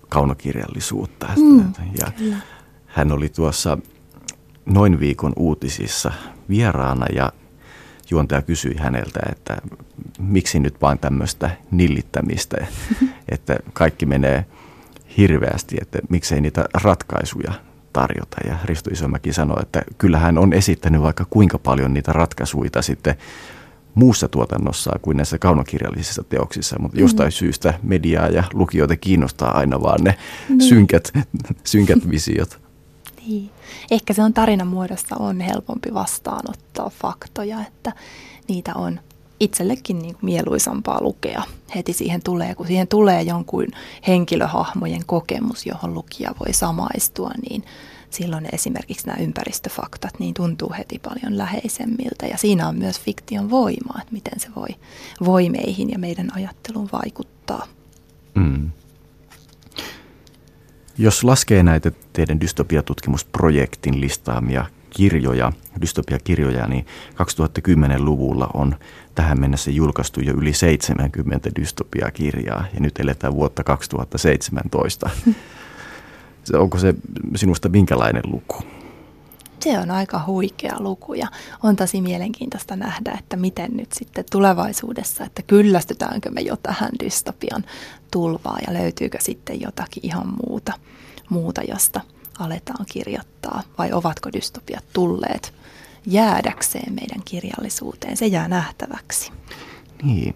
kaunokirjallisuutta. 0.08 1.26
Mm, 1.36 1.72
ja 1.98 2.10
kyllä. 2.16 2.36
hän 2.86 3.12
oli 3.12 3.28
tuossa 3.28 3.78
noin 4.66 5.00
viikon 5.00 5.32
uutisissa 5.36 6.12
vieraana 6.48 7.06
ja 7.14 7.32
juontaja 8.14 8.42
kysyi 8.42 8.76
häneltä, 8.78 9.20
että 9.32 9.56
miksi 10.18 10.60
nyt 10.60 10.80
vain 10.82 10.98
tämmöistä 10.98 11.50
nillittämistä, 11.70 12.66
että 13.34 13.56
kaikki 13.72 14.06
menee 14.06 14.44
hirveästi, 15.16 15.76
että 15.80 15.98
miksei 16.08 16.40
niitä 16.40 16.64
ratkaisuja 16.82 17.52
tarjota. 17.92 18.36
Ja 18.48 18.56
Risto 18.64 18.90
Isomäki 18.92 19.32
sanoi, 19.32 19.62
että 19.62 19.82
kyllä 19.98 20.18
hän 20.18 20.38
on 20.38 20.52
esittänyt 20.52 21.02
vaikka 21.02 21.26
kuinka 21.30 21.58
paljon 21.58 21.94
niitä 21.94 22.12
ratkaisuja 22.12 22.82
sitten 22.82 23.14
muussa 23.94 24.28
tuotannossa 24.28 24.98
kuin 25.02 25.16
näissä 25.16 25.38
kaunokirjallisissa 25.38 26.24
teoksissa, 26.24 26.76
mutta 26.78 27.00
jostain 27.00 27.28
mm. 27.28 27.32
syystä 27.32 27.74
mediaa 27.82 28.28
ja 28.28 28.44
lukijoita 28.52 28.96
kiinnostaa 28.96 29.58
aina 29.58 29.82
vaan 29.82 30.04
ne 30.04 30.18
niin. 30.48 30.60
synkät, 30.60 31.12
synkät 31.64 32.08
visiot. 32.10 32.63
Niin. 33.26 33.50
Ehkä 33.90 34.14
se 34.14 34.22
on 34.22 34.32
tarinan 34.34 34.66
muodossa 34.66 35.16
on 35.18 35.40
helpompi 35.40 35.94
vastaanottaa 35.94 36.90
faktoja, 36.90 37.60
että 37.60 37.92
niitä 38.48 38.74
on 38.74 39.00
itsellekin 39.40 39.98
niin 39.98 40.16
mieluisampaa 40.22 40.98
lukea. 41.00 41.42
Heti 41.74 41.92
siihen 41.92 42.22
tulee, 42.22 42.54
kun 42.54 42.66
siihen 42.66 42.88
tulee 42.88 43.22
jonkun 43.22 43.66
henkilöhahmojen 44.06 45.06
kokemus, 45.06 45.66
johon 45.66 45.94
lukija 45.94 46.34
voi 46.40 46.52
samaistua, 46.52 47.30
niin 47.50 47.64
silloin 48.10 48.48
esimerkiksi 48.52 49.06
nämä 49.06 49.22
ympäristöfaktat 49.22 50.18
niin 50.18 50.34
tuntuu 50.34 50.74
heti 50.78 50.98
paljon 50.98 51.38
läheisemmiltä. 51.38 52.26
Ja 52.26 52.38
siinä 52.38 52.68
on 52.68 52.78
myös 52.78 53.00
fiktion 53.00 53.50
voima, 53.50 54.00
että 54.00 54.12
miten 54.12 54.40
se 54.40 54.48
voi, 54.56 54.68
voi 55.24 55.48
meihin 55.48 55.90
ja 55.90 55.98
meidän 55.98 56.36
ajatteluun 56.36 56.88
vaikuttaa. 56.92 57.66
Mm. 58.34 58.70
Jos 60.98 61.24
laskee 61.24 61.62
näitä 61.62 61.92
teidän 62.12 62.40
dystopiatutkimusprojektin 62.40 64.00
listaamia 64.00 64.66
kirjoja, 64.90 65.52
dystopiakirjoja, 65.80 66.66
niin 66.66 66.86
2010-luvulla 67.12 68.50
on 68.54 68.76
tähän 69.14 69.40
mennessä 69.40 69.70
julkaistu 69.70 70.20
jo 70.20 70.34
yli 70.34 70.52
70 70.52 71.50
dystopiakirjaa 71.60 72.64
ja 72.74 72.80
nyt 72.80 73.00
eletään 73.00 73.34
vuotta 73.34 73.64
2017. 73.64 75.10
Onko 76.54 76.78
se 76.78 76.94
sinusta 77.36 77.68
minkälainen 77.68 78.22
luku? 78.26 78.62
Se 79.60 79.78
on 79.78 79.90
aika 79.90 80.24
huikea 80.26 80.76
luku 80.78 81.14
ja 81.14 81.26
on 81.62 81.76
tosi 81.76 82.00
mielenkiintoista 82.00 82.76
nähdä, 82.76 83.16
että 83.18 83.36
miten 83.36 83.70
nyt 83.76 83.92
sitten 83.92 84.24
tulevaisuudessa, 84.30 85.24
että 85.24 85.42
kyllästytäänkö 85.42 86.30
me 86.30 86.40
jo 86.40 86.56
tähän 86.56 86.90
dystopian 87.04 87.64
tulvaan 88.10 88.60
ja 88.66 88.74
löytyykö 88.74 89.18
sitten 89.20 89.60
jotakin 89.60 90.06
ihan 90.06 90.32
muuta, 90.46 90.72
muuta 91.28 91.62
josta 91.62 92.00
aletaan 92.38 92.86
kirjoittaa 92.92 93.62
vai 93.78 93.92
ovatko 93.92 94.32
dystopiat 94.32 94.84
tulleet 94.92 95.54
jäädäkseen 96.06 96.94
meidän 96.94 97.22
kirjallisuuteen. 97.24 98.16
Se 98.16 98.26
jää 98.26 98.48
nähtäväksi. 98.48 99.32
Niin. 100.02 100.34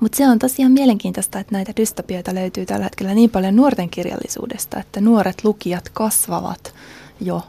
Mutta 0.00 0.16
se 0.16 0.28
on 0.28 0.38
tosiaan 0.38 0.72
mielenkiintoista, 0.72 1.38
että 1.38 1.52
näitä 1.52 1.72
dystopioita 1.76 2.34
löytyy 2.34 2.66
tällä 2.66 2.84
hetkellä 2.84 3.14
niin 3.14 3.30
paljon 3.30 3.56
nuorten 3.56 3.90
kirjallisuudesta, 3.90 4.80
että 4.80 5.00
nuoret 5.00 5.44
lukijat 5.44 5.88
kasvavat 5.88 6.74
jo 7.20 7.42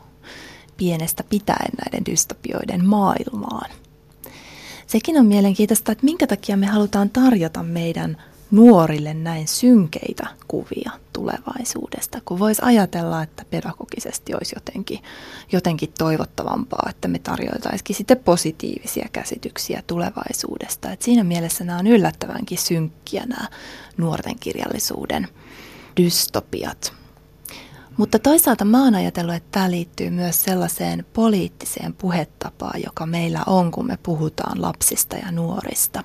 pienestä 0.77 1.23
pitäen 1.23 1.71
näiden 1.85 2.05
dystopioiden 2.05 2.85
maailmaan. 2.85 3.71
Sekin 4.87 5.19
on 5.19 5.25
mielenkiintoista, 5.25 5.91
että 5.91 6.05
minkä 6.05 6.27
takia 6.27 6.57
me 6.57 6.65
halutaan 6.65 7.09
tarjota 7.09 7.63
meidän 7.63 8.17
nuorille 8.51 9.13
näin 9.13 9.47
synkeitä 9.47 10.27
kuvia 10.47 10.91
tulevaisuudesta, 11.13 12.21
kun 12.25 12.39
voisi 12.39 12.61
ajatella, 12.65 13.23
että 13.23 13.45
pedagogisesti 13.49 14.33
olisi 14.33 14.55
jotenkin, 14.55 14.99
jotenkin 15.51 15.93
toivottavampaa, 15.97 16.87
että 16.89 17.07
me 17.07 17.19
tarjoitaisikin 17.19 17.95
sitten 17.95 18.19
positiivisia 18.19 19.07
käsityksiä 19.11 19.83
tulevaisuudesta. 19.87 20.91
Et 20.91 21.01
siinä 21.01 21.23
mielessä 21.23 21.63
nämä 21.63 21.79
on 21.79 21.87
yllättävänkin 21.87 22.57
synkkiä 22.57 23.25
nämä 23.25 23.47
nuorten 23.97 24.39
kirjallisuuden 24.39 25.27
dystopiat. 25.97 27.02
Mutta 27.97 28.19
toisaalta 28.19 28.65
mä 28.65 28.83
oon 28.83 28.95
ajatellut, 28.95 29.35
että 29.35 29.49
tämä 29.51 29.71
liittyy 29.71 30.09
myös 30.09 30.43
sellaiseen 30.43 31.05
poliittiseen 31.13 31.93
puhetapaan, 31.93 32.81
joka 32.85 33.05
meillä 33.05 33.43
on, 33.47 33.71
kun 33.71 33.87
me 33.87 33.97
puhutaan 34.03 34.61
lapsista 34.61 35.15
ja 35.15 35.31
nuorista. 35.31 36.03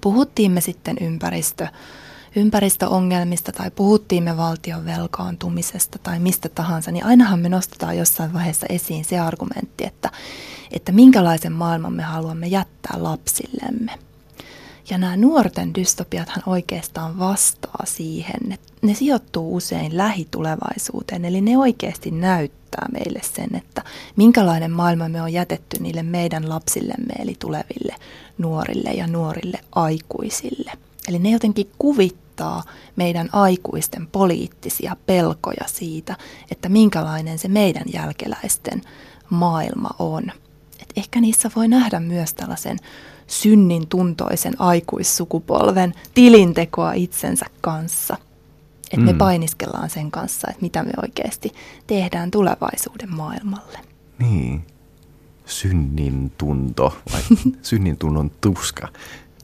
Puhuttiin 0.00 0.52
me 0.52 0.60
sitten 0.60 0.96
ympäristö, 1.00 1.68
ympäristöongelmista 2.36 3.52
tai 3.52 3.70
puhuttiin 3.70 4.22
me 4.22 4.36
valtion 4.36 4.84
velkaantumisesta 4.84 5.98
tai 5.98 6.18
mistä 6.18 6.48
tahansa, 6.48 6.90
niin 6.90 7.04
ainahan 7.04 7.40
me 7.40 7.48
nostetaan 7.48 7.98
jossain 7.98 8.32
vaiheessa 8.32 8.66
esiin 8.68 9.04
se 9.04 9.18
argumentti, 9.18 9.84
että, 9.84 10.10
että 10.70 10.92
minkälaisen 10.92 11.52
maailman 11.52 11.92
me 11.92 12.02
haluamme 12.02 12.46
jättää 12.46 13.02
lapsillemme– 13.02 13.98
ja 14.90 14.98
nämä 14.98 15.16
nuorten 15.16 15.74
dystopiathan 15.74 16.42
oikeastaan 16.46 17.18
vastaa 17.18 17.82
siihen, 17.84 18.52
että 18.52 18.72
ne 18.82 18.94
sijoittuu 18.94 19.56
usein 19.56 19.96
lähitulevaisuuteen, 19.96 21.24
eli 21.24 21.40
ne 21.40 21.58
oikeasti 21.58 22.10
näyttää 22.10 22.86
meille 22.92 23.20
sen, 23.34 23.56
että 23.56 23.82
minkälainen 24.16 24.70
maailma 24.70 25.08
me 25.08 25.22
on 25.22 25.32
jätetty 25.32 25.76
niille 25.82 26.02
meidän 26.02 26.48
lapsillemme, 26.48 27.14
eli 27.18 27.34
tuleville 27.38 27.94
nuorille 28.38 28.90
ja 28.90 29.06
nuorille 29.06 29.60
aikuisille. 29.72 30.72
Eli 31.08 31.18
ne 31.18 31.30
jotenkin 31.30 31.70
kuvittaa 31.78 32.62
meidän 32.96 33.28
aikuisten 33.32 34.06
poliittisia 34.06 34.96
pelkoja 35.06 35.64
siitä, 35.66 36.16
että 36.50 36.68
minkälainen 36.68 37.38
se 37.38 37.48
meidän 37.48 37.84
jälkeläisten 37.92 38.82
maailma 39.30 39.90
on. 39.98 40.32
Et 40.82 40.92
ehkä 40.96 41.20
niissä 41.20 41.50
voi 41.56 41.68
nähdä 41.68 42.00
myös 42.00 42.34
tällaisen 42.34 42.78
synnin 43.28 43.86
tuntoisen 43.86 44.60
aikuissukupolven 44.60 45.94
tilintekoa 46.14 46.92
itsensä 46.92 47.46
kanssa. 47.60 48.16
Että 48.92 49.06
me 49.06 49.12
mm. 49.12 49.18
painiskellaan 49.18 49.90
sen 49.90 50.10
kanssa, 50.10 50.48
että 50.50 50.62
mitä 50.62 50.82
me 50.82 50.90
oikeasti 51.02 51.52
tehdään 51.86 52.30
tulevaisuuden 52.30 53.14
maailmalle. 53.14 53.78
Niin. 54.18 54.62
Synnin 55.46 56.32
tunto 56.38 56.96
vai 57.12 57.22
synnin 57.62 57.96
tunnon 57.96 58.30
tuska. 58.40 58.88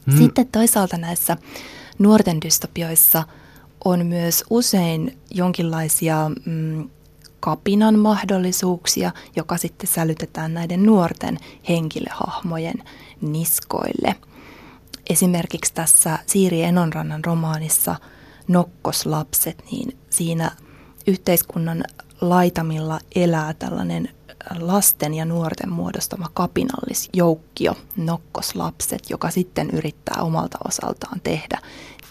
Mm. 0.05 0.17
Sitten 0.17 0.47
toisaalta 0.47 0.97
näissä 0.97 1.37
nuorten 1.99 2.41
dystopioissa 2.41 3.23
on 3.85 4.05
myös 4.05 4.43
usein 4.49 5.17
jonkinlaisia 5.31 6.31
mm, 6.45 6.89
kapinan 7.39 7.99
mahdollisuuksia, 7.99 9.11
joka 9.35 9.57
sitten 9.57 9.87
sälytetään 9.87 10.53
näiden 10.53 10.83
nuorten 10.83 11.37
henkilöhahmojen 11.69 12.83
niskoille. 13.21 14.15
Esimerkiksi 15.09 15.73
tässä 15.73 16.19
Siiri 16.25 16.63
Enonrannan 16.63 17.25
romaanissa 17.25 17.95
Nokkoslapset, 18.47 19.63
niin 19.71 19.97
siinä 20.09 20.51
yhteiskunnan 21.07 21.83
laitamilla 22.21 22.99
elää 23.15 23.53
tällainen 23.53 24.09
lasten 24.59 25.13
ja 25.13 25.25
nuorten 25.25 25.71
muodostama 25.71 26.29
kapinallisjoukkio, 26.33 27.75
nokkoslapset, 27.97 29.09
joka 29.09 29.29
sitten 29.29 29.69
yrittää 29.69 30.23
omalta 30.23 30.57
osaltaan 30.67 31.21
tehdä 31.21 31.59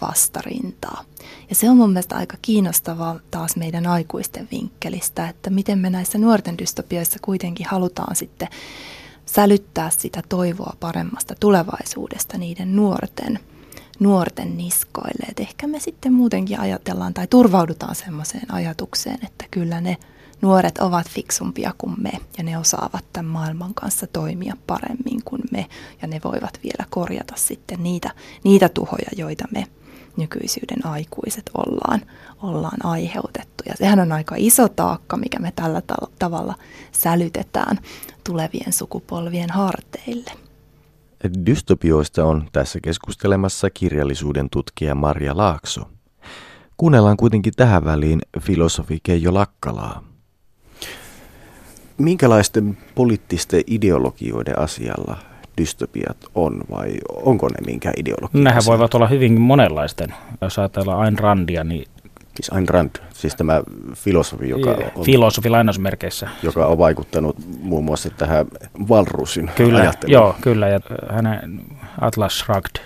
vastarintaa. 0.00 1.04
Ja 1.48 1.54
se 1.54 1.70
on 1.70 1.76
mun 1.76 1.90
mielestä 1.90 2.16
aika 2.16 2.36
kiinnostavaa 2.42 3.20
taas 3.30 3.56
meidän 3.56 3.86
aikuisten 3.86 4.48
vinkkelistä, 4.50 5.28
että 5.28 5.50
miten 5.50 5.78
me 5.78 5.90
näissä 5.90 6.18
nuorten 6.18 6.58
dystopioissa 6.58 7.18
kuitenkin 7.22 7.66
halutaan 7.66 8.16
sitten 8.16 8.48
sälyttää 9.26 9.90
sitä 9.90 10.22
toivoa 10.28 10.76
paremmasta 10.80 11.34
tulevaisuudesta 11.40 12.38
niiden 12.38 12.76
nuorten, 12.76 13.38
nuorten 14.00 14.56
niskoille. 14.56 15.26
Et 15.28 15.40
ehkä 15.40 15.66
me 15.66 15.80
sitten 15.80 16.12
muutenkin 16.12 16.60
ajatellaan 16.60 17.14
tai 17.14 17.26
turvaudutaan 17.26 17.94
semmoiseen 17.94 18.54
ajatukseen, 18.54 19.18
että 19.24 19.44
kyllä 19.50 19.80
ne 19.80 19.96
nuoret 20.42 20.78
ovat 20.78 21.08
fiksumpia 21.08 21.74
kuin 21.78 21.94
me 22.02 22.12
ja 22.38 22.44
ne 22.44 22.58
osaavat 22.58 23.04
tämän 23.12 23.30
maailman 23.30 23.74
kanssa 23.74 24.06
toimia 24.06 24.56
paremmin 24.66 25.22
kuin 25.24 25.42
me 25.50 25.66
ja 26.02 26.08
ne 26.08 26.20
voivat 26.24 26.58
vielä 26.62 26.86
korjata 26.90 27.34
sitten 27.36 27.82
niitä, 27.82 28.10
niitä 28.44 28.68
tuhoja, 28.68 29.08
joita 29.16 29.44
me 29.50 29.66
nykyisyyden 30.16 30.86
aikuiset 30.86 31.50
ollaan, 31.54 32.00
ollaan 32.42 32.86
aiheutettu. 32.86 33.64
Ja 33.66 33.74
sehän 33.76 34.00
on 34.00 34.12
aika 34.12 34.34
iso 34.38 34.68
taakka, 34.68 35.16
mikä 35.16 35.38
me 35.38 35.52
tällä 35.56 35.82
tavalla 36.18 36.54
sälytetään 36.92 37.78
tulevien 38.24 38.72
sukupolvien 38.72 39.50
harteille. 39.50 40.30
Dystopioista 41.46 42.24
on 42.24 42.48
tässä 42.52 42.78
keskustelemassa 42.82 43.70
kirjallisuuden 43.70 44.50
tutkija 44.50 44.94
Marja 44.94 45.36
Laakso. 45.36 45.82
Kuunnellaan 46.76 47.16
kuitenkin 47.16 47.52
tähän 47.56 47.84
väliin 47.84 48.20
filosofi 48.40 48.98
Keijo 49.02 49.34
Lakkalaa. 49.34 50.04
Minkälaisten 51.98 52.78
poliittisten 52.94 53.62
ideologioiden 53.66 54.58
asialla 54.58 55.33
dystopiat 55.58 56.16
on 56.34 56.60
vai 56.70 56.92
onko 57.12 57.48
ne 57.48 57.66
minkä 57.66 57.92
ideologia? 57.96 58.42
Nehän 58.42 58.62
voivat 58.66 58.94
olla 58.94 59.06
hyvinkin 59.06 59.40
monenlaisten. 59.40 60.14
Jos 60.40 60.58
ajatellaan 60.58 61.00
Ayn 61.00 61.18
Randia, 61.18 61.64
niin 61.64 61.84
Siis 62.34 62.52
Ayn 62.52 62.68
Rand, 62.68 62.90
siis 63.12 63.34
tämä 63.34 63.62
filosofi, 63.94 64.48
joka 64.48 64.70
on, 64.94 65.04
filosofi 65.04 65.50
lainausmerkeissä. 65.50 66.28
Joka 66.42 66.66
on 66.66 66.78
vaikuttanut 66.78 67.36
muun 67.62 67.84
muassa 67.84 68.10
tähän 68.10 68.46
Valrusin 68.88 69.50
kyllä, 69.56 69.78
ajatteluun. 69.78 70.12
Joo, 70.12 70.36
kyllä. 70.40 70.68
Ja 70.68 70.80
hänen 71.10 71.60
Atlas 72.00 72.38
Shrugged 72.38 72.82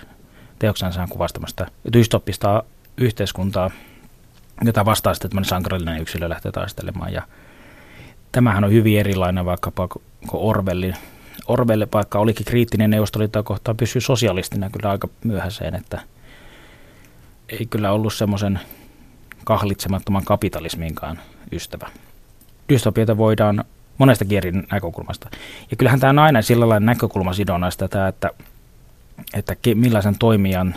teoksensa 0.59 1.07
kuvastamasta 1.09 1.65
dystopista 1.93 2.63
yhteiskuntaa, 2.97 3.71
jota 4.65 4.85
vastaa 4.85 5.13
sitten 5.13 5.29
tämmöinen 5.29 5.49
sankarillinen 5.49 6.01
yksilö 6.01 6.29
lähtee 6.29 6.51
taistelemaan. 6.51 7.13
Ja 7.13 7.21
tämähän 8.31 8.63
on 8.63 8.71
hyvin 8.71 8.99
erilainen 8.99 9.45
vaikkapa 9.45 9.87
Orwellin 10.33 10.95
Orwell, 11.49 11.85
vaikka 11.93 12.19
olikin 12.19 12.45
kriittinen 12.45 12.89
Neuvostoliittoa 12.89 13.43
kohtaan, 13.43 13.77
pysyi 13.77 14.01
sosialistina 14.01 14.69
kyllä 14.69 14.91
aika 14.91 15.09
myöhäiseen, 15.23 15.75
että 15.75 16.01
ei 17.49 17.65
kyllä 17.65 17.91
ollut 17.91 18.13
semmoisen 18.13 18.59
kahlitsemattoman 19.43 20.25
kapitalisminkaan 20.25 21.19
ystävä. 21.51 21.89
Dystopioita 22.69 23.17
voidaan 23.17 23.63
monesta 23.97 24.25
eri 24.31 24.51
näkökulmasta. 24.51 25.29
Ja 25.71 25.77
kyllähän 25.77 25.99
tämä 25.99 26.09
on 26.09 26.19
aina 26.19 26.41
sillä 26.41 26.69
lailla 26.69 26.85
näkökulmasidonnaista, 26.85 27.87
tämä, 27.87 28.07
että, 28.07 28.29
että 29.33 29.55
millaisen 29.75 30.17
toimijan 30.19 30.75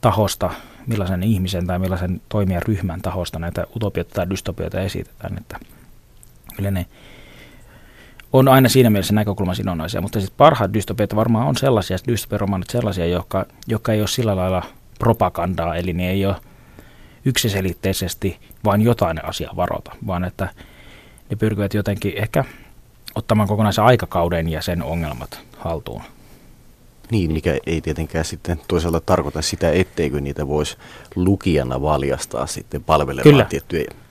tahosta, 0.00 0.50
millaisen 0.86 1.22
ihmisen 1.22 1.66
tai 1.66 1.78
millaisen 1.78 2.20
toimijaryhmän 2.28 3.02
tahosta 3.02 3.38
näitä 3.38 3.66
utopioita 3.76 4.14
tai 4.14 4.30
dystopioita 4.30 4.80
esitetään. 4.80 5.38
Että 5.38 5.58
kyllä 6.56 6.70
ne 6.70 6.86
on 8.34 8.48
aina 8.48 8.68
siinä 8.68 8.90
mielessä 8.90 9.14
näkökulmasidonnaisia, 9.14 10.00
mutta 10.00 10.20
sitten 10.20 10.36
parhaat 10.36 10.74
dystopiat 10.74 11.16
varmaan 11.16 11.46
on 11.46 11.56
sellaisia, 11.56 11.98
dystopiaromaanit 12.08 12.70
sellaisia, 12.70 13.06
jotka, 13.06 13.46
jotka 13.66 13.92
ei 13.92 14.00
ole 14.00 14.08
sillä 14.08 14.36
lailla 14.36 14.62
propagandaa, 14.98 15.76
eli 15.76 15.92
ne 15.92 16.10
ei 16.10 16.26
ole 16.26 16.36
yksiselitteisesti 17.24 18.38
vain 18.64 18.80
jotain 18.80 19.24
asiaa 19.24 19.56
varota, 19.56 19.92
vaan 20.06 20.24
että 20.24 20.48
ne 21.30 21.36
pyrkivät 21.36 21.74
jotenkin 21.74 22.12
ehkä 22.16 22.44
ottamaan 23.14 23.48
kokonaisen 23.48 23.84
aikakauden 23.84 24.48
ja 24.48 24.62
sen 24.62 24.82
ongelmat 24.82 25.40
haltuun. 25.58 26.02
Niin, 27.10 27.32
mikä 27.32 27.58
ei 27.66 27.80
tietenkään 27.80 28.24
sitten 28.24 28.60
toisaalta 28.68 29.00
tarkoita 29.00 29.42
sitä, 29.42 29.70
etteikö 29.70 30.20
niitä 30.20 30.48
voisi 30.48 30.76
lukijana 31.16 31.82
valjastaa 31.82 32.46
sitten 32.46 32.84
palvelemaan 32.84 33.22
Kyllä. 33.22 33.44
tiettyjä 33.44 34.03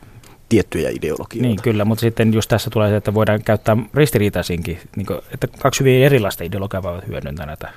tiettyjä 0.53 0.89
ideologioita. 0.89 1.47
Niin 1.47 1.61
kyllä, 1.61 1.85
mutta 1.85 2.01
sitten 2.01 2.33
just 2.33 2.49
tässä 2.49 2.69
tulee 2.69 2.89
se, 2.89 2.95
että 2.95 3.13
voidaan 3.13 3.43
käyttää 3.43 3.77
ristiriitaisinkin, 3.93 4.79
niin 4.95 5.05
kuin, 5.05 5.19
että 5.31 5.47
kaksi 5.47 5.79
hyvin 5.79 6.03
erilaista 6.03 6.43
ideologiaa 6.43 6.83
voivat 6.83 7.07
hyödyntää 7.07 7.45
näitä 7.45 7.69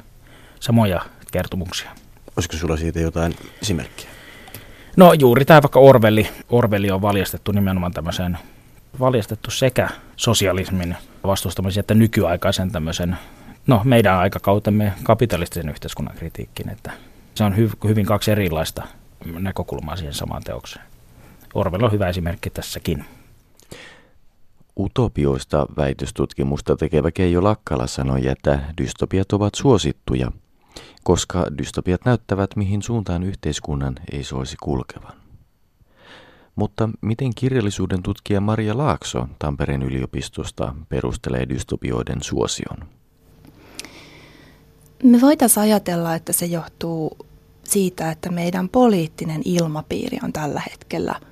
samoja 0.60 1.00
kertomuksia. 1.32 1.90
Olisiko 2.36 2.56
sulla 2.56 2.76
siitä 2.76 3.00
jotain 3.00 3.34
esimerkkiä? 3.62 4.08
No 4.96 5.12
juuri 5.12 5.44
tämä 5.44 5.62
vaikka 5.62 5.80
Orwelli. 5.80 6.28
Orwelli 6.50 6.90
on 6.90 7.02
valjastettu 7.02 7.52
nimenomaan 7.52 7.92
tämmöiseen, 7.92 8.38
valjastettu 9.00 9.50
sekä 9.50 9.88
sosialismin 10.16 10.96
vastustamisen 11.24 11.80
että 11.80 11.94
nykyaikaisen 11.94 12.72
tämmöisen, 12.72 13.16
no 13.66 13.80
meidän 13.84 14.16
aikakautemme 14.16 14.92
kapitalistisen 15.02 15.68
yhteiskunnan 15.68 16.16
kritiikkin, 16.16 16.70
että 16.70 16.90
se 17.34 17.44
on 17.44 17.52
hy- 17.52 17.88
hyvin 17.88 18.06
kaksi 18.06 18.30
erilaista 18.30 18.82
näkökulmaa 19.24 19.96
siihen 19.96 20.14
samaan 20.14 20.42
teokseen. 20.42 20.84
Orwell 21.56 21.84
on 21.84 21.92
hyvä 21.92 22.08
esimerkki 22.08 22.50
tässäkin. 22.50 23.04
Utopioista 24.78 25.66
väitöstutkimusta 25.76 26.76
tekevä 26.76 27.10
Keijo 27.10 27.44
Lakkala 27.44 27.86
sanoi, 27.86 28.26
että 28.26 28.60
dystopiat 28.82 29.32
ovat 29.32 29.54
suosittuja, 29.54 30.32
koska 31.04 31.46
dystopiat 31.58 32.04
näyttävät, 32.04 32.56
mihin 32.56 32.82
suuntaan 32.82 33.22
yhteiskunnan 33.22 33.94
ei 34.12 34.24
soisi 34.24 34.56
kulkevan. 34.62 35.12
Mutta 36.56 36.88
miten 37.00 37.34
kirjallisuuden 37.34 38.02
tutkija 38.02 38.40
Maria 38.40 38.76
Laakso 38.76 39.28
Tampereen 39.38 39.82
yliopistosta 39.82 40.74
perustelee 40.88 41.48
dystopioiden 41.48 42.22
suosion? 42.22 42.88
Me 45.02 45.20
voitaisiin 45.20 45.62
ajatella, 45.62 46.14
että 46.14 46.32
se 46.32 46.46
johtuu 46.46 47.16
siitä, 47.64 48.10
että 48.10 48.30
meidän 48.30 48.68
poliittinen 48.68 49.42
ilmapiiri 49.44 50.18
on 50.22 50.32
tällä 50.32 50.62
hetkellä– 50.70 51.14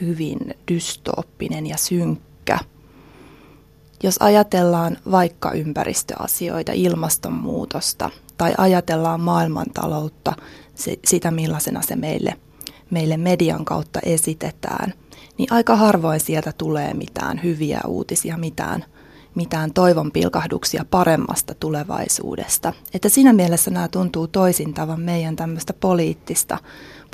hyvin 0.00 0.38
dystooppinen 0.72 1.66
ja 1.66 1.76
synkkä. 1.76 2.58
Jos 4.02 4.16
ajatellaan 4.20 4.96
vaikka 5.10 5.52
ympäristöasioita, 5.52 6.72
ilmastonmuutosta 6.74 8.10
tai 8.38 8.52
ajatellaan 8.58 9.20
maailmantaloutta, 9.20 10.32
se, 10.74 10.98
sitä 11.04 11.30
millaisena 11.30 11.82
se 11.82 11.96
meille, 11.96 12.34
meille 12.90 13.16
median 13.16 13.64
kautta 13.64 14.00
esitetään, 14.04 14.92
niin 15.38 15.52
aika 15.52 15.76
harvoin 15.76 16.20
sieltä 16.20 16.52
tulee 16.52 16.94
mitään 16.94 17.42
hyviä 17.42 17.80
uutisia, 17.86 18.36
mitään, 18.36 18.84
mitään 19.34 19.72
toivon 19.72 20.12
pilkahduksia 20.12 20.84
paremmasta 20.90 21.54
tulevaisuudesta. 21.54 22.72
Että 22.94 23.08
siinä 23.08 23.32
mielessä 23.32 23.70
nämä 23.70 23.88
tuntuu 23.88 24.26
toisintavan 24.26 25.00
meidän 25.00 25.36
tämmöistä 25.36 25.72
poliittista 25.72 26.58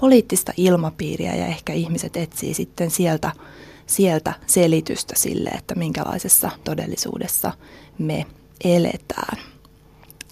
poliittista 0.00 0.52
ilmapiiriä 0.56 1.34
ja 1.34 1.46
ehkä 1.46 1.72
ihmiset 1.72 2.16
etsii 2.16 2.54
sitten 2.54 2.90
sieltä, 2.90 3.32
sieltä 3.86 4.34
selitystä 4.46 5.14
sille, 5.16 5.50
että 5.50 5.74
minkälaisessa 5.74 6.50
todellisuudessa 6.64 7.52
me 7.98 8.26
eletään. 8.64 9.38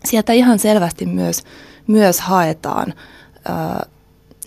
Sieltä 0.05 0.33
ihan 0.33 0.59
selvästi 0.59 1.07
myös, 1.07 1.43
myös 1.87 2.21
haetaan 2.21 2.95
ö, 3.37 3.89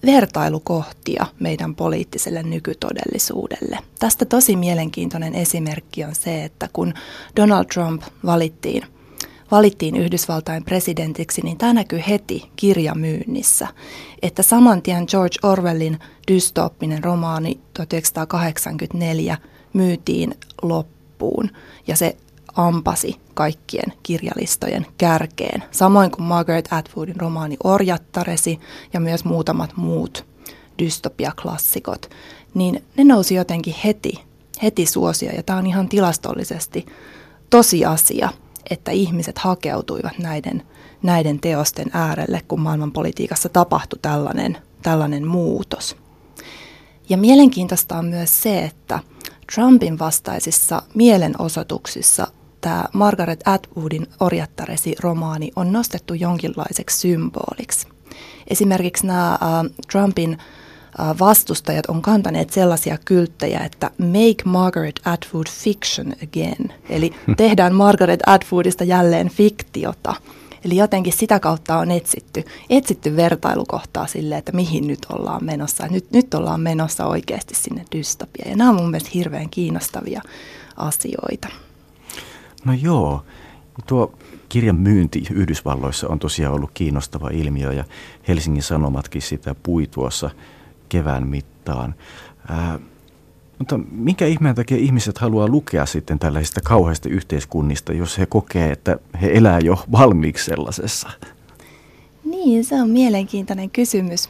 vertailukohtia 0.05 1.25
meidän 1.39 1.75
poliittiselle 1.75 2.43
nykytodellisuudelle. 2.43 3.79
Tästä 3.99 4.25
tosi 4.25 4.55
mielenkiintoinen 4.55 5.35
esimerkki 5.35 6.03
on 6.03 6.15
se, 6.15 6.43
että 6.43 6.69
kun 6.73 6.93
Donald 7.35 7.65
Trump 7.65 8.03
valittiin 8.25 8.83
valittiin 9.51 9.95
Yhdysvaltain 9.95 10.63
presidentiksi, 10.63 11.41
niin 11.41 11.57
tämä 11.57 11.73
näkyy 11.73 12.01
heti 12.09 12.49
kirjamyynnissä. 12.55 13.67
Että 14.21 14.43
saman 14.43 14.81
tien 14.81 15.05
George 15.07 15.35
Orwellin 15.43 15.99
dystooppinen 16.27 17.03
romaani 17.03 17.59
1984 17.73 19.37
myytiin 19.73 20.35
loppuun 20.61 21.49
ja 21.87 21.95
se 21.95 22.17
ampasi 22.55 23.15
kaikkien 23.33 23.93
kirjalistojen 24.03 24.85
kärkeen. 24.97 25.63
Samoin 25.71 26.11
kuin 26.11 26.25
Margaret 26.25 26.67
Atwoodin 26.71 27.15
romaani 27.15 27.57
Orjattaresi 27.63 28.59
ja 28.93 28.99
myös 28.99 29.25
muutamat 29.25 29.77
muut 29.77 30.25
dystopiaklassikot, 30.79 32.09
niin 32.53 32.83
ne 32.97 33.03
nousi 33.03 33.35
jotenkin 33.35 33.75
heti, 33.83 34.13
heti 34.63 34.85
suosia. 34.85 35.31
Ja 35.35 35.43
tämä 35.43 35.59
on 35.59 35.67
ihan 35.67 35.89
tilastollisesti 35.89 36.85
tosiasia, 37.49 38.29
että 38.69 38.91
ihmiset 38.91 39.37
hakeutuivat 39.37 40.19
näiden, 40.19 40.63
näiden 41.03 41.39
teosten 41.39 41.87
äärelle, 41.93 42.41
kun 42.47 42.59
maailmanpolitiikassa 42.59 43.49
tapahtui 43.49 43.99
tällainen, 44.01 44.57
tällainen 44.81 45.27
muutos. 45.27 45.97
Ja 47.09 47.17
mielenkiintoista 47.17 47.97
on 47.97 48.05
myös 48.05 48.43
se, 48.43 48.59
että 48.63 48.99
Trumpin 49.55 49.99
vastaisissa 49.99 50.81
mielenosoituksissa 50.93 52.27
tämä 52.61 52.85
Margaret 52.93 53.41
Atwoodin 53.45 54.07
Orjattaresi-romaani 54.19 55.51
on 55.55 55.71
nostettu 55.71 56.13
jonkinlaiseksi 56.13 56.99
symboliksi. 56.99 57.87
Esimerkiksi 58.47 59.07
nämä 59.07 59.31
äh, 59.31 59.39
Trumpin 59.91 60.37
vastustajat 61.19 61.85
on 61.85 62.01
kantaneet 62.01 62.49
sellaisia 62.49 62.97
kylttejä, 63.05 63.59
että 63.59 63.91
Make 63.97 64.43
Margaret 64.45 64.99
Atwood 65.05 65.47
Fiction 65.49 66.13
Again, 66.23 66.73
eli 66.89 67.13
tehdään 67.37 67.75
Margaret 67.75 68.19
Atwoodista 68.25 68.83
jälleen 68.83 69.29
fiktiota. 69.29 70.13
Eli 70.65 70.75
jotenkin 70.75 71.13
sitä 71.13 71.39
kautta 71.39 71.77
on 71.77 71.91
etsitty, 71.91 72.43
etsitty 72.69 73.15
vertailukohtaa 73.15 74.07
sille, 74.07 74.37
että 74.37 74.51
mihin 74.51 74.87
nyt 74.87 74.99
ollaan 75.09 75.45
menossa. 75.45 75.87
Nyt, 75.87 76.11
nyt 76.11 76.33
ollaan 76.33 76.61
menossa 76.61 77.05
oikeasti 77.05 77.55
sinne 77.55 77.85
dystopiaan. 77.95 78.49
Ja 78.49 78.57
nämä 78.57 78.69
on 78.69 78.75
mun 78.75 78.91
mielestä 78.91 79.09
hirveän 79.13 79.49
kiinnostavia 79.49 80.21
asioita. 80.77 81.47
No 82.65 82.73
joo, 82.73 83.23
tuo 83.85 84.13
kirjan 84.49 84.75
myynti 84.75 85.23
Yhdysvalloissa 85.31 86.07
on 86.07 86.19
tosiaan 86.19 86.53
ollut 86.53 86.71
kiinnostava 86.73 87.29
ilmiö 87.29 87.73
ja 87.73 87.83
Helsingin 88.27 88.63
Sanomatkin 88.63 89.21
sitä 89.21 89.55
pui 89.63 89.87
tuossa 89.87 90.29
kevään 90.89 91.27
mittaan. 91.27 91.95
Ää, 92.49 92.79
mutta 93.59 93.77
minkä 93.91 94.25
ihmeen 94.25 94.55
takia 94.55 94.77
ihmiset 94.77 95.17
haluaa 95.17 95.47
lukea 95.47 95.85
sitten 95.85 96.19
tällaisista 96.19 96.61
kauheista 96.61 97.09
yhteiskunnista, 97.09 97.93
jos 97.93 98.17
he 98.17 98.25
kokee, 98.25 98.71
että 98.71 98.97
he 99.21 99.31
elää 99.33 99.59
jo 99.59 99.83
valmiiksi 99.91 100.45
sellaisessa? 100.45 101.09
Niin, 102.23 102.65
se 102.65 102.81
on 102.81 102.89
mielenkiintoinen 102.89 103.69
kysymys. 103.69 104.29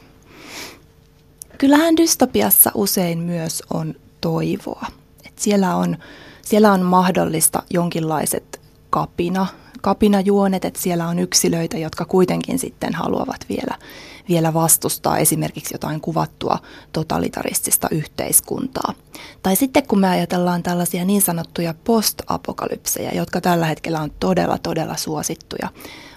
Kyllähän 1.58 1.96
dystopiassa 1.96 2.70
usein 2.74 3.18
myös 3.18 3.62
on 3.74 3.94
toivoa. 4.20 4.86
Et 5.26 5.38
siellä, 5.38 5.76
on, 5.76 5.96
siellä 6.42 6.72
on 6.72 6.82
mahdollista 6.82 7.62
jonkinlaiset 7.70 8.60
kapina, 8.90 9.46
kapinajuonet, 9.80 10.64
että 10.64 10.80
siellä 10.80 11.08
on 11.08 11.18
yksilöitä, 11.18 11.78
jotka 11.78 12.04
kuitenkin 12.04 12.58
sitten 12.58 12.94
haluavat 12.94 13.46
vielä, 13.48 13.78
vielä 14.28 14.54
vastustaa 14.54 15.18
esimerkiksi 15.18 15.74
jotain 15.74 16.00
kuvattua 16.00 16.58
totalitaristista 16.92 17.88
yhteiskuntaa. 17.90 18.94
Tai 19.42 19.56
sitten 19.56 19.86
kun 19.86 20.00
me 20.00 20.08
ajatellaan 20.08 20.62
tällaisia 20.62 21.04
niin 21.04 21.22
sanottuja 21.22 21.74
post-apokalypseja, 21.84 23.14
jotka 23.14 23.40
tällä 23.40 23.66
hetkellä 23.66 24.00
on 24.00 24.10
todella, 24.20 24.58
todella 24.58 24.96
suosittuja. 24.96 25.68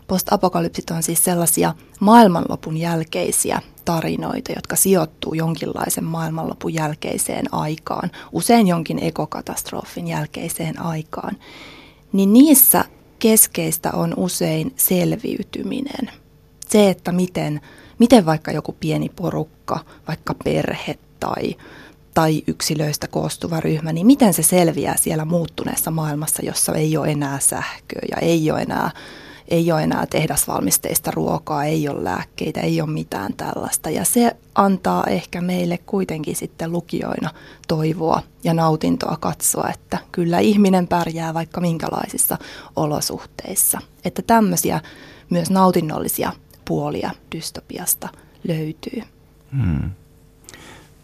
Post-apokalypsit 0.07 0.91
on 0.91 1.03
siis 1.03 1.23
sellaisia 1.23 1.73
maailmanlopun 1.99 2.77
jälkeisiä 2.77 3.61
tarinoita, 3.85 4.51
jotka 4.55 4.75
sijoittuu 4.75 5.33
jonkinlaisen 5.33 6.03
maailmanlopun 6.03 6.73
jälkeiseen 6.73 7.53
aikaan, 7.53 8.11
usein 8.31 8.67
jonkin 8.67 9.03
ekokatastrofin 9.03 10.07
jälkeiseen 10.07 10.81
aikaan. 10.81 11.37
Niin 12.13 12.33
niissä 12.33 12.85
keskeistä 13.19 13.91
on 13.91 14.13
usein 14.17 14.73
selviytyminen. 14.75 16.11
Se, 16.69 16.89
että 16.89 17.11
miten, 17.11 17.61
miten 18.01 18.25
vaikka 18.25 18.51
joku 18.51 18.75
pieni 18.79 19.09
porukka, 19.09 19.79
vaikka 20.07 20.33
perhe 20.43 20.97
tai, 21.19 21.55
tai 22.13 22.43
yksilöistä 22.47 23.07
koostuva 23.07 23.59
ryhmä, 23.59 23.93
niin 23.93 24.07
miten 24.07 24.33
se 24.33 24.43
selviää 24.43 24.97
siellä 24.97 25.25
muuttuneessa 25.25 25.91
maailmassa, 25.91 26.45
jossa 26.45 26.73
ei 26.73 26.97
ole 26.97 27.11
enää 27.11 27.39
sähköä 27.39 28.01
ja 28.11 28.17
ei 28.17 28.51
ole 28.51 28.61
enää 28.61 28.91
ei 29.47 29.71
ole 29.71 29.83
enää 29.83 30.05
tehdasvalmisteista 30.05 31.11
ruokaa, 31.11 31.65
ei 31.65 31.89
ole 31.89 32.03
lääkkeitä, 32.03 32.59
ei 32.59 32.81
ole 32.81 32.89
mitään 32.89 33.33
tällaista. 33.33 33.89
Ja 33.89 34.05
se 34.05 34.35
antaa 34.55 35.03
ehkä 35.07 35.41
meille 35.41 35.77
kuitenkin 35.77 36.35
sitten 36.35 36.71
lukijoina 36.71 37.29
toivoa 37.67 38.21
ja 38.43 38.53
nautintoa 38.53 39.17
katsoa, 39.19 39.69
että 39.73 39.97
kyllä 40.11 40.39
ihminen 40.39 40.87
pärjää 40.87 41.33
vaikka 41.33 41.61
minkälaisissa 41.61 42.37
olosuhteissa. 42.75 43.79
Että 44.05 44.21
tämmöisiä 44.21 44.81
myös 45.29 45.49
nautinnollisia 45.49 46.31
puolia 46.65 47.11
dystopiasta 47.35 48.09
löytyy. 48.47 49.01
Hmm. 49.57 49.91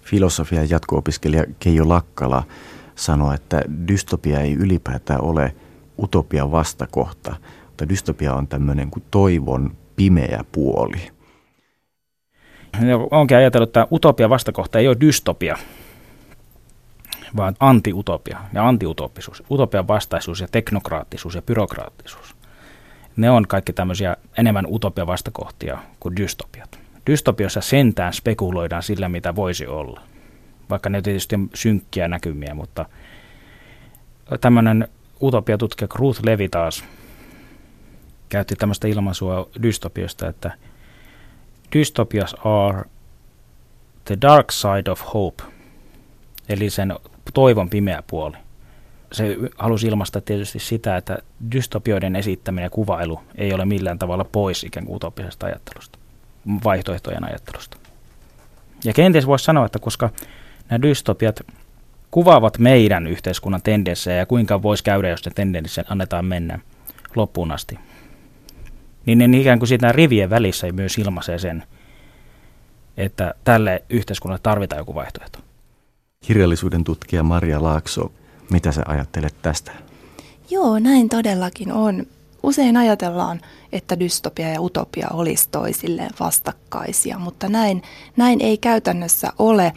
Filosofian 0.01 0.69
jatko-opiskelija 0.69 1.43
Keijo 1.59 1.89
Lakkala 1.89 2.43
sanoi, 2.95 3.35
että 3.35 3.61
dystopia 3.87 4.39
ei 4.39 4.53
ylipäätään 4.53 5.21
ole 5.21 5.55
utopian 5.99 6.51
vastakohta– 6.51 7.35
että 7.77 7.89
dystopia 7.89 8.33
on 8.33 8.47
tämmöinen 8.47 8.91
kuin 8.91 9.03
toivon 9.11 9.75
pimeä 9.95 10.45
puoli. 10.51 11.11
Onkin 13.11 13.37
ajatellut, 13.37 13.69
että 13.69 13.87
utopia 13.91 14.29
vastakohta 14.29 14.79
ei 14.79 14.87
ole 14.87 14.97
dystopia, 14.99 15.57
vaan 17.35 17.55
antiutopia 17.59 18.39
ja 18.53 18.67
antiutopisuus. 18.67 19.43
Utopian 19.51 19.87
vastaisuus 19.87 20.41
ja 20.41 20.47
teknokraattisuus 20.51 21.35
ja 21.35 21.41
byrokraattisuus. 21.41 22.35
Ne 23.17 23.29
on 23.29 23.47
kaikki 23.47 23.73
tämmöisiä 23.73 24.17
enemmän 24.37 24.65
utopia 24.69 25.07
vastakohtia 25.07 25.77
kuin 25.99 26.15
dystopiat. 26.15 26.79
Dystopiossa 27.07 27.61
sentään 27.61 28.13
spekuloidaan 28.13 28.83
sillä, 28.83 29.09
mitä 29.09 29.35
voisi 29.35 29.67
olla. 29.67 30.01
Vaikka 30.69 30.89
ne 30.89 31.01
tietysti 31.01 31.35
synkkiä 31.53 32.07
näkymiä, 32.07 32.53
mutta 32.53 32.85
tämmöinen 34.41 34.87
utopiatutkija 35.21 35.87
Ruth 35.95 36.23
Levi 36.23 36.49
taas 36.49 36.83
käytti 38.29 38.55
tämmöistä 38.55 38.87
ilmaisua 38.87 39.49
dystopiasta, 39.63 40.27
että 40.27 40.51
dystopias 41.73 42.35
are 42.43 42.83
the 44.05 44.17
dark 44.21 44.51
side 44.51 44.91
of 44.91 45.01
hope, 45.13 45.43
eli 46.49 46.69
sen 46.69 46.95
toivon 47.33 47.69
pimeä 47.69 48.03
puoli. 48.07 48.37
Se 49.11 49.37
halusi 49.57 49.87
ilmaista 49.87 50.21
tietysti 50.21 50.59
sitä, 50.59 50.97
että 50.97 51.17
dystopioiden 51.51 52.15
esittäminen 52.15 52.63
ja 52.63 52.69
kuvailu 52.69 53.19
ei 53.35 53.53
ole 53.53 53.65
millään 53.65 53.99
tavalla 53.99 54.23
pois 54.23 54.63
ikään 54.63 54.85
kuin 54.85 54.95
utopisesta 54.95 55.45
ajattelusta, 55.45 55.99
vaihtoehtojen 56.63 57.23
ajattelusta. 57.23 57.77
Ja 58.83 58.93
kenties 58.93 59.27
voisi 59.27 59.45
sanoa, 59.45 59.65
että 59.65 59.79
koska 59.79 60.09
nämä 60.69 60.81
dystopiat 60.81 61.41
kuvaavat 62.11 62.57
meidän 62.57 63.07
yhteiskunnan 63.07 63.61
tendenssejä 63.61 64.17
ja 64.17 64.25
kuinka 64.25 64.61
voisi 64.61 64.83
käydä, 64.83 65.09
jos 65.09 65.25
ne 65.25 65.31
tendenssit 65.35 65.91
annetaan 65.91 66.25
mennä 66.25 66.59
loppuun 67.15 67.51
asti, 67.51 67.79
niin 69.05 69.31
ne 69.31 69.37
ikään 69.37 69.59
kuin 69.59 69.69
siitä 69.69 69.91
rivien 69.91 70.29
välissä 70.29 70.71
myös 70.71 70.97
ilmaisee 70.97 71.39
sen, 71.39 71.63
että 72.97 73.33
tälle 73.43 73.83
yhteiskunnalle 73.89 74.39
tarvitaan 74.43 74.79
joku 74.79 74.95
vaihtoehto. 74.95 75.39
Kirjallisuuden 76.25 76.83
tutkija 76.83 77.23
Maria 77.23 77.63
Laakso, 77.63 78.11
mitä 78.49 78.71
sä 78.71 78.83
ajattelet 78.87 79.35
tästä? 79.41 79.71
Joo, 80.49 80.79
näin 80.79 81.09
todellakin 81.09 81.71
on. 81.71 82.05
Usein 82.43 82.77
ajatellaan, 82.77 83.41
että 83.71 83.99
dystopia 83.99 84.49
ja 84.49 84.61
utopia 84.61 85.07
olisi 85.13 85.49
toisilleen 85.51 86.11
vastakkaisia, 86.19 87.19
mutta 87.19 87.49
näin, 87.49 87.83
näin 88.17 88.41
ei 88.41 88.57
käytännössä 88.57 89.33
ole. 89.39 89.73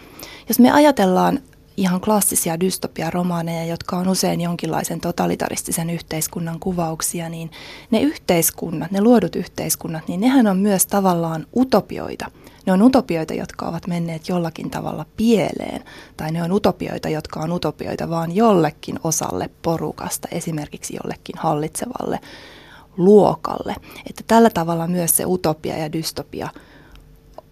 Jos 0.48 0.58
me 0.58 0.70
ajatellaan 0.70 1.38
ihan 1.76 2.00
klassisia 2.00 2.60
dystopia-romaaneja, 2.60 3.64
jotka 3.64 3.96
on 3.96 4.08
usein 4.08 4.40
jonkinlaisen 4.40 5.00
totalitaristisen 5.00 5.90
yhteiskunnan 5.90 6.60
kuvauksia, 6.60 7.28
niin 7.28 7.50
ne 7.90 8.00
yhteiskunnat, 8.00 8.90
ne 8.90 9.00
luodut 9.00 9.36
yhteiskunnat, 9.36 10.08
niin 10.08 10.20
nehän 10.20 10.46
on 10.46 10.58
myös 10.58 10.86
tavallaan 10.86 11.46
utopioita. 11.56 12.30
Ne 12.70 12.74
on 12.74 12.82
utopioita, 12.82 13.34
jotka 13.34 13.66
ovat 13.66 13.86
menneet 13.86 14.28
jollakin 14.28 14.70
tavalla 14.70 15.06
pieleen, 15.16 15.84
tai 16.16 16.32
ne 16.32 16.42
on 16.42 16.52
utopioita, 16.52 17.08
jotka 17.08 17.40
on 17.40 17.52
utopioita 17.52 18.10
vaan 18.10 18.36
jollekin 18.36 19.00
osalle 19.04 19.50
porukasta, 19.62 20.28
esimerkiksi 20.32 20.96
jollekin 21.02 21.38
hallitsevalle 21.38 22.20
luokalle. 22.96 23.76
Että 24.10 24.24
tällä 24.26 24.50
tavalla 24.50 24.86
myös 24.86 25.16
se 25.16 25.24
utopia 25.26 25.78
ja 25.78 25.92
dystopia 25.92 26.48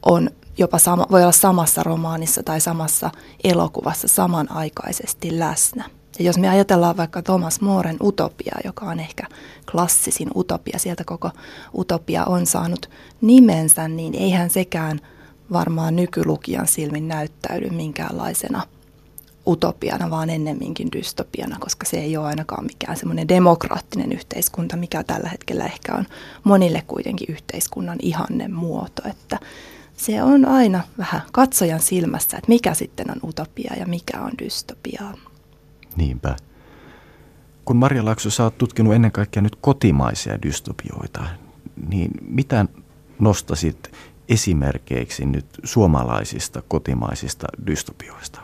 on 0.03 0.31
jopa 0.59 0.79
sama, 0.79 1.07
voi 1.11 1.23
olla 1.23 1.33
samassa 1.33 1.83
romaanissa 1.83 2.43
tai 2.43 2.61
samassa 2.61 3.11
elokuvassa 3.45 4.09
samanaikaisesti 4.09 5.39
läsnä. 5.39 5.85
Ja 6.19 6.25
jos 6.25 6.39
me 6.39 6.49
ajatellaan 6.49 6.97
vaikka 6.97 7.23
Thomas 7.23 7.61
Moren 7.61 7.97
utopia, 8.03 8.57
joka 8.65 8.87
on 8.87 9.01
ehkä 9.01 9.27
klassisin 9.71 10.29
utopia, 10.37 10.79
sieltä 10.79 11.05
koko 11.05 11.31
utopia 11.75 12.25
on 12.25 12.47
saanut 12.47 12.91
nimensä, 13.21 13.89
niin 13.89 14.15
eihän 14.15 14.51
sekään 14.51 15.01
varmaan 15.53 15.97
nykylukijan 15.97 16.67
silmin 16.67 17.09
näyttäydy 17.09 17.71
minkäänlaisena 17.71 18.63
utopiana, 19.47 20.11
vaan 20.11 20.31
ennemminkin 20.31 20.89
dystopiana, 20.93 21.57
koska 21.61 21.87
se 21.87 21.97
ei 21.97 22.17
ole 22.17 22.27
ainakaan 22.27 22.67
mikään 22.67 22.97
semmoinen 22.97 23.29
demokraattinen 23.29 24.13
yhteiskunta, 24.13 24.77
mikä 24.77 25.05
tällä 25.05 25.29
hetkellä 25.29 25.65
ehkä 25.65 25.95
on 25.95 26.07
monille 26.45 26.83
kuitenkin 26.87 27.35
yhteiskunnan 27.35 27.99
ihanne 28.03 28.49
muoto, 28.49 29.09
että 29.09 29.39
se 29.97 30.23
on 30.23 30.45
aina 30.45 30.81
vähän 30.99 31.23
katsojan 31.33 31.81
silmässä, 31.81 32.37
että 32.37 32.49
mikä 32.49 32.75
sitten 32.75 33.11
on 33.11 33.29
utopia 33.29 33.75
ja 33.79 33.87
mikä 33.87 34.21
on 34.21 34.33
dystopia. 34.39 35.03
Niinpä. 35.97 36.37
Kun 37.65 37.77
Marja 37.77 38.05
Laakso, 38.05 38.31
sä 38.31 38.45
oot 38.45 38.59
tutkinut 38.59 38.95
ennen 38.95 39.13
kaikkea 39.13 39.43
nyt 39.43 39.57
kotimaisia 39.61 40.43
dystopioita, 40.43 41.25
niin 41.89 42.11
mitä 42.21 42.67
nostasit 43.19 43.93
esimerkkeiksi 44.29 45.27
nyt 45.27 45.47
suomalaisista 45.65 46.63
kotimaisista 46.69 47.47
dystopioista? 47.67 48.41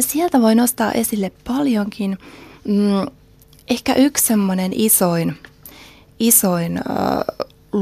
Sieltä 0.00 0.40
voi 0.40 0.54
nostaa 0.54 0.92
esille 0.92 1.32
paljonkin. 1.44 2.18
Mm, 2.64 3.12
ehkä 3.68 3.94
yksi 3.94 4.26
semmoinen 4.26 4.72
isoin, 4.74 5.38
isoin 6.18 6.80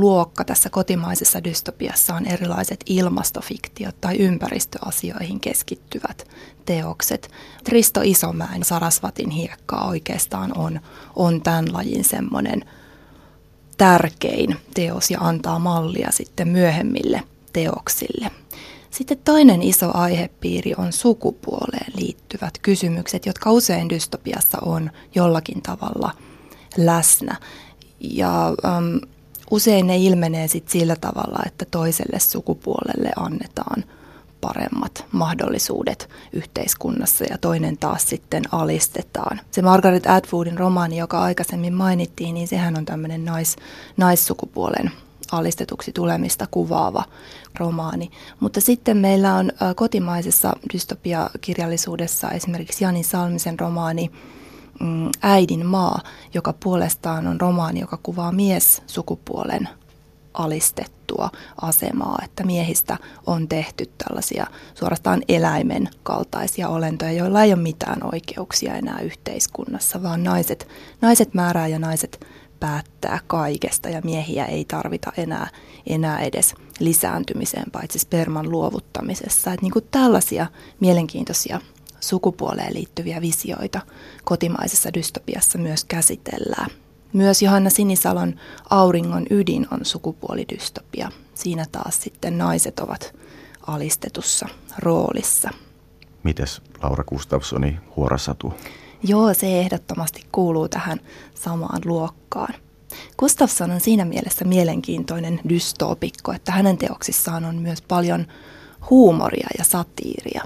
luokka 0.01 0.45
tässä 0.45 0.71
kotimaisessa 0.71 1.45
dystopiassa 1.45 2.15
on 2.15 2.27
erilaiset 2.27 2.85
ilmastofiktiot 2.87 4.01
tai 4.01 4.17
ympäristöasioihin 4.17 5.41
keskittyvät 5.41 6.29
teokset. 6.67 7.31
Risto 7.69 8.01
Isomäen 8.05 8.65
Sarasvatin 8.65 9.31
hiekkaa 9.31 9.89
oikeastaan 9.89 10.59
on, 10.59 10.81
on 11.17 11.43
tämän 11.43 11.73
lajin 11.73 12.05
semmoinen 12.05 12.65
tärkein 13.79 14.57
teos 14.75 15.11
ja 15.11 15.21
antaa 15.21 15.59
mallia 15.59 16.11
sitten 16.13 16.49
myöhemmille 16.49 17.23
teoksille. 17.53 18.31
Sitten 18.91 19.19
toinen 19.25 19.63
iso 19.63 19.91
aihepiiri 19.95 20.75
on 20.79 20.93
sukupuoleen 20.93 21.93
liittyvät 21.97 22.59
kysymykset, 22.63 23.27
jotka 23.27 23.53
usein 23.53 23.89
dystopiassa 23.89 24.59
on 24.63 24.91
jollakin 25.15 25.63
tavalla 25.63 26.11
läsnä. 26.77 27.37
Ja 28.01 28.47
äm, 28.49 29.01
usein 29.55 29.87
ne 29.87 29.97
ilmenee 29.99 30.49
sit 30.49 30.69
sillä 30.69 30.97
tavalla, 30.97 31.39
että 31.47 31.65
toiselle 31.71 32.21
sukupuolelle 32.21 33.11
annetaan 33.17 33.85
paremmat 34.41 35.05
mahdollisuudet 35.13 36.09
yhteiskunnassa 36.33 37.25
ja 37.31 37.39
toinen 37.39 37.79
taas 37.79 38.09
sitten 38.09 38.43
alistetaan. 38.53 39.41
Se 39.51 39.63
Margaret 39.63 40.07
Atwoodin 40.07 40.59
romaani, 40.59 40.99
joka 40.99 41.23
aikaisemmin 41.23 41.75
mainittiin, 41.75 42.35
niin 42.35 42.49
sehän 42.49 42.77
on 42.77 42.85
tämmöinen 42.85 43.25
nais, 43.25 43.57
naissukupuolen 43.97 44.91
alistetuksi 45.33 45.93
tulemista 45.93 46.47
kuvaava 46.51 47.05
romaani. 47.59 48.11
Mutta 48.41 48.61
sitten 48.61 48.97
meillä 48.97 49.35
on 49.35 49.53
kotimaisessa 49.77 50.53
dystopiakirjallisuudessa 50.73 52.31
esimerkiksi 52.31 52.85
Jani 52.85 53.03
Salmisen 53.03 53.61
romaani 53.61 54.11
mm, 54.81 55.11
Äidin 55.23 55.67
maa, 55.67 56.01
joka 56.35 56.53
puolestaan 56.53 57.27
on 57.27 57.41
romaani, 57.41 57.81
joka 57.81 57.99
kuvaa 58.03 58.33
mies 58.33 58.83
sukupuolen 58.87 59.69
alistettua 60.35 61.31
asemaa, 61.61 62.19
että 62.25 62.45
miehistä 62.45 62.97
on 63.27 63.49
tehty 63.49 63.91
tällaisia 63.99 64.47
suorastaan 64.75 65.23
eläimen 65.29 65.89
kaltaisia 66.03 66.69
olentoja, 66.69 67.13
joilla 67.13 67.43
ei 67.43 67.53
ole 67.53 67.63
mitään 67.63 68.01
oikeuksia 68.13 68.75
enää 68.75 69.01
yhteiskunnassa, 69.01 70.03
vaan 70.03 70.25
naiset, 70.25 70.69
naiset 71.01 71.35
määrää 71.35 71.69
ja 71.69 71.79
naiset 71.79 72.27
päättää 72.61 73.21
kaikesta 73.27 73.89
ja 73.89 74.01
miehiä 74.05 74.45
ei 74.45 74.65
tarvita 74.65 75.13
enää, 75.17 75.49
enää 75.87 76.19
edes 76.19 76.55
lisääntymiseen, 76.81 77.71
paitsi 77.71 77.99
sperman 77.99 78.51
luovuttamisessa. 78.51 79.53
Että 79.53 79.65
niin 79.65 79.73
kuin 79.73 79.89
tällaisia 79.91 80.47
mielenkiintoisia 80.81 81.61
sukupuoleen 82.09 82.75
liittyviä 82.75 83.21
visioita 83.21 83.81
kotimaisessa 84.25 84.95
dystopiassa 84.95 85.59
myös 85.59 85.85
käsitellään. 85.85 86.71
Myös 87.13 87.43
Johanna 87.43 87.71
Sinisalon 87.71 88.35
Auringon 88.71 89.27
ydin 89.31 89.67
on 89.71 89.81
sukupuolidystopia. 89.83 91.11
Siinä 91.35 91.67
taas 91.73 92.03
sitten 92.03 92.39
naiset 92.39 92.81
ovat 92.81 93.15
alistetussa 93.67 94.49
roolissa. 94.79 95.51
Mites 96.23 96.63
Laura 96.83 97.05
Gustafssoni 97.05 97.79
Huorasatu? 97.97 98.55
Joo, 99.03 99.35
se 99.35 99.61
ehdottomasti 99.61 100.27
kuuluu 100.33 100.69
tähän 100.69 101.01
samaan 101.35 101.81
luokkaan. 101.85 102.55
Gustafsson 103.19 103.71
on 103.71 103.81
siinä 103.81 104.05
mielessä 104.05 104.45
mielenkiintoinen 104.45 105.41
dystopikko, 105.49 106.33
että 106.33 106.53
hänen 106.53 106.79
teoksissaan 106.79 107.45
on 107.45 107.57
myös 107.57 107.83
paljon 107.83 108.27
huumoria 108.91 109.49
ja 109.59 109.65
satiiria. 109.65 110.43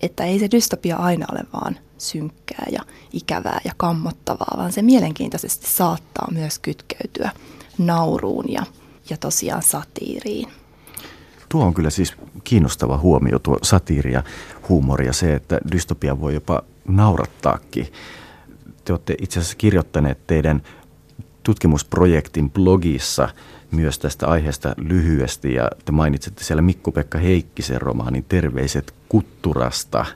Että 0.00 0.24
ei 0.24 0.38
se 0.38 0.50
dystopia 0.50 0.96
aina 0.96 1.26
ole 1.32 1.40
vaan 1.52 1.78
synkkää 1.98 2.66
ja 2.72 2.80
ikävää 3.12 3.60
ja 3.64 3.72
kammottavaa, 3.76 4.54
vaan 4.56 4.72
se 4.72 4.82
mielenkiintoisesti 4.82 5.66
saattaa 5.70 6.28
myös 6.32 6.58
kytkeytyä 6.58 7.30
nauruun 7.78 8.52
ja, 8.52 8.62
ja 9.10 9.16
tosiaan 9.16 9.62
satiiriin. 9.62 10.48
Tuo 11.48 11.64
on 11.64 11.74
kyllä 11.74 11.90
siis 11.90 12.14
kiinnostava 12.44 12.98
huomio, 12.98 13.38
tuo 13.38 13.58
satiiri 13.62 14.12
ja 14.12 14.22
huumori 14.68 15.06
ja 15.06 15.12
se, 15.12 15.34
että 15.34 15.60
dystopia 15.72 16.20
voi 16.20 16.34
jopa 16.34 16.62
naurattaakin. 16.88 17.86
Te 18.84 18.92
olette 18.92 19.14
itse 19.22 19.40
asiassa 19.40 19.56
kirjoittaneet 19.56 20.26
teidän 20.26 20.62
tutkimusprojektin 21.42 22.50
blogissa 22.50 23.28
myös 23.70 23.98
tästä 23.98 24.26
aiheesta 24.26 24.74
lyhyesti 24.76 25.54
ja 25.54 25.70
te 25.84 25.92
mainitsette 25.92 26.44
siellä 26.44 26.62
Mikko-Pekka 26.62 27.18
Heikkisen 27.18 27.80
romaanin 27.80 28.24
Terveiset 28.28 28.94
Kutturasta, 29.10 30.06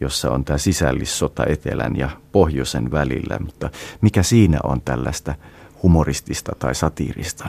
jossa 0.00 0.30
on 0.30 0.44
tämä 0.44 0.58
sisällissota 0.58 1.44
etelän 1.46 1.96
ja 1.96 2.10
pohjoisen 2.32 2.90
välillä, 2.90 3.38
mutta 3.38 3.70
mikä 4.00 4.22
siinä 4.22 4.58
on 4.62 4.80
tällaista 4.80 5.34
humoristista 5.82 6.52
tai 6.58 6.74
satiirista? 6.74 7.48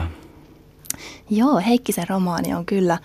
Joo, 1.30 1.60
Heikkisen 1.66 2.08
romaani 2.08 2.54
on 2.54 2.66
kyllä, 2.66 2.98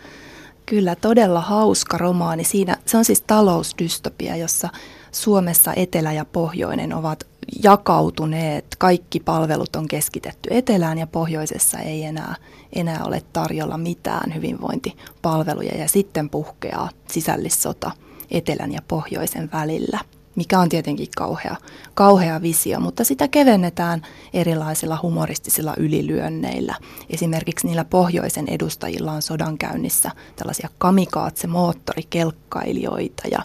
kyllä 0.65 0.95
todella 0.95 1.41
hauska 1.41 1.97
romaani. 1.97 2.43
Siinä, 2.43 2.77
se 2.85 2.97
on 2.97 3.05
siis 3.05 3.21
talousdystopia, 3.21 4.35
jossa 4.35 4.69
Suomessa 5.11 5.73
etelä 5.75 6.13
ja 6.13 6.25
pohjoinen 6.25 6.93
ovat 6.93 7.28
jakautuneet. 7.63 8.65
Kaikki 8.77 9.19
palvelut 9.19 9.75
on 9.75 9.87
keskitetty 9.87 10.49
etelään 10.51 10.97
ja 10.97 11.07
pohjoisessa 11.07 11.79
ei 11.79 12.03
enää, 12.03 12.35
enää 12.73 13.03
ole 13.05 13.23
tarjolla 13.33 13.77
mitään 13.77 14.35
hyvinvointipalveluja 14.35 15.77
ja 15.77 15.87
sitten 15.87 16.29
puhkeaa 16.29 16.89
sisällissota 17.11 17.91
etelän 18.31 18.71
ja 18.71 18.81
pohjoisen 18.87 19.49
välillä 19.53 19.99
mikä 20.39 20.59
on 20.59 20.69
tietenkin 20.69 21.07
kauhea, 21.17 21.55
kauhea 21.93 22.41
visio, 22.41 22.79
mutta 22.79 23.03
sitä 23.03 23.27
kevennetään 23.27 24.01
erilaisilla 24.33 24.99
humoristisilla 25.01 25.73
ylilyönneillä. 25.77 26.75
Esimerkiksi 27.09 27.67
niillä 27.67 27.85
pohjoisen 27.85 28.47
edustajilla 28.47 29.11
on 29.11 29.21
sodankäynnissä 29.21 30.11
tällaisia 30.35 30.69
kamikaatse-moottorikelkkailijoita 30.77 33.23
ja 33.31 33.39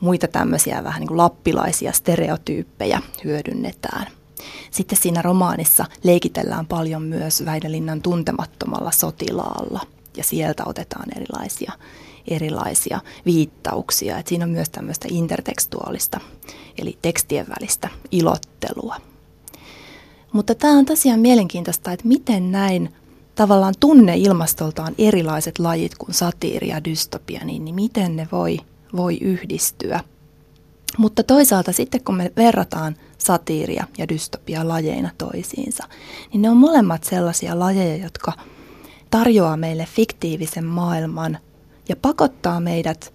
muita 0.00 0.28
tämmöisiä 0.28 0.84
vähän 0.84 1.00
niin 1.00 1.08
kuin 1.08 1.18
lappilaisia 1.18 1.92
stereotyyppejä 1.92 3.02
hyödynnetään. 3.24 4.06
Sitten 4.70 4.98
siinä 4.98 5.22
romaanissa 5.22 5.84
leikitellään 6.02 6.66
paljon 6.66 7.02
myös 7.02 7.44
Väinölinnan 7.44 8.02
tuntemattomalla 8.02 8.90
sotilaalla 8.90 9.80
ja 10.16 10.24
sieltä 10.24 10.62
otetaan 10.66 11.06
erilaisia, 11.16 11.72
erilaisia 12.28 13.00
viittauksia. 13.26 14.18
Et 14.18 14.26
siinä 14.26 14.44
on 14.44 14.50
myös 14.50 14.70
tämmöistä 14.70 15.08
intertekstuaalista 15.10 16.20
eli 16.78 16.98
tekstien 17.02 17.46
välistä 17.48 17.88
ilottelua. 18.10 18.96
Mutta 20.32 20.54
tämä 20.54 20.78
on 20.78 20.84
tosiaan 20.84 21.20
mielenkiintoista, 21.20 21.92
että 21.92 22.08
miten 22.08 22.52
näin 22.52 22.94
tavallaan 23.34 23.74
tunne 23.80 24.16
ilmastoltaan 24.16 24.94
erilaiset 24.98 25.58
lajit 25.58 25.94
kuin 25.94 26.14
satiiri 26.14 26.68
ja 26.68 26.84
dystopia, 26.84 27.44
niin, 27.44 27.64
niin 27.64 27.74
miten 27.74 28.16
ne 28.16 28.28
voi 28.32 28.58
voi 28.96 29.18
yhdistyä. 29.18 30.00
Mutta 30.98 31.22
toisaalta 31.22 31.72
sitten 31.72 32.04
kun 32.04 32.16
me 32.16 32.32
verrataan 32.36 32.96
satiiria 33.18 33.86
ja 33.98 34.08
dystopia 34.08 34.68
lajeina 34.68 35.10
toisiinsa, 35.18 35.84
niin 36.32 36.42
ne 36.42 36.50
on 36.50 36.56
molemmat 36.56 37.04
sellaisia 37.04 37.58
lajeja, 37.58 38.04
jotka 38.04 38.32
tarjoaa 39.10 39.56
meille 39.56 39.86
fiktiivisen 39.94 40.64
maailman 40.64 41.38
ja 41.88 41.96
pakottaa 41.96 42.60
meidät 42.60 43.14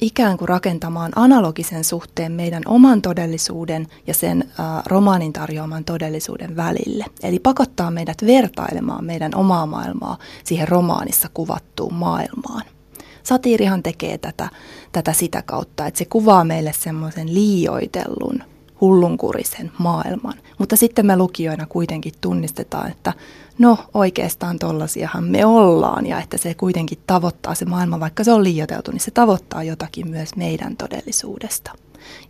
ikään 0.00 0.38
kuin 0.38 0.48
rakentamaan 0.48 1.12
analogisen 1.16 1.84
suhteen 1.84 2.32
meidän 2.32 2.62
oman 2.66 3.02
todellisuuden 3.02 3.86
ja 4.06 4.14
sen 4.14 4.44
äh, 4.48 4.66
romaanin 4.86 5.32
tarjoaman 5.32 5.84
todellisuuden 5.84 6.56
välille. 6.56 7.04
Eli 7.22 7.38
pakottaa 7.38 7.90
meidät 7.90 8.18
vertailemaan 8.26 9.04
meidän 9.04 9.34
omaa 9.34 9.66
maailmaa 9.66 10.18
siihen 10.44 10.68
romaanissa 10.68 11.28
kuvattuun 11.34 11.94
maailmaan. 11.94 12.62
Satiirihan 13.28 13.82
tekee 13.82 14.18
tätä, 14.18 14.48
tätä 14.92 15.12
sitä 15.12 15.42
kautta, 15.42 15.86
että 15.86 15.98
se 15.98 16.04
kuvaa 16.04 16.44
meille 16.44 16.72
semmoisen 16.72 17.34
liioitellun 17.34 18.42
hullunkurisen 18.80 19.72
maailman. 19.78 20.34
Mutta 20.58 20.76
sitten 20.76 21.06
me 21.06 21.16
lukijoina 21.16 21.66
kuitenkin 21.66 22.12
tunnistetaan, 22.20 22.90
että 22.90 23.12
no 23.58 23.78
oikeastaan 23.94 24.58
tollasiahan 24.58 25.24
me 25.24 25.46
ollaan 25.46 26.06
ja 26.06 26.20
että 26.20 26.38
se 26.38 26.54
kuitenkin 26.54 26.98
tavoittaa 27.06 27.54
se 27.54 27.64
maailma, 27.64 28.00
vaikka 28.00 28.24
se 28.24 28.32
on 28.32 28.44
liioiteltu, 28.44 28.90
niin 28.90 29.00
se 29.00 29.10
tavoittaa 29.10 29.62
jotakin 29.62 30.10
myös 30.10 30.36
meidän 30.36 30.76
todellisuudesta. 30.76 31.72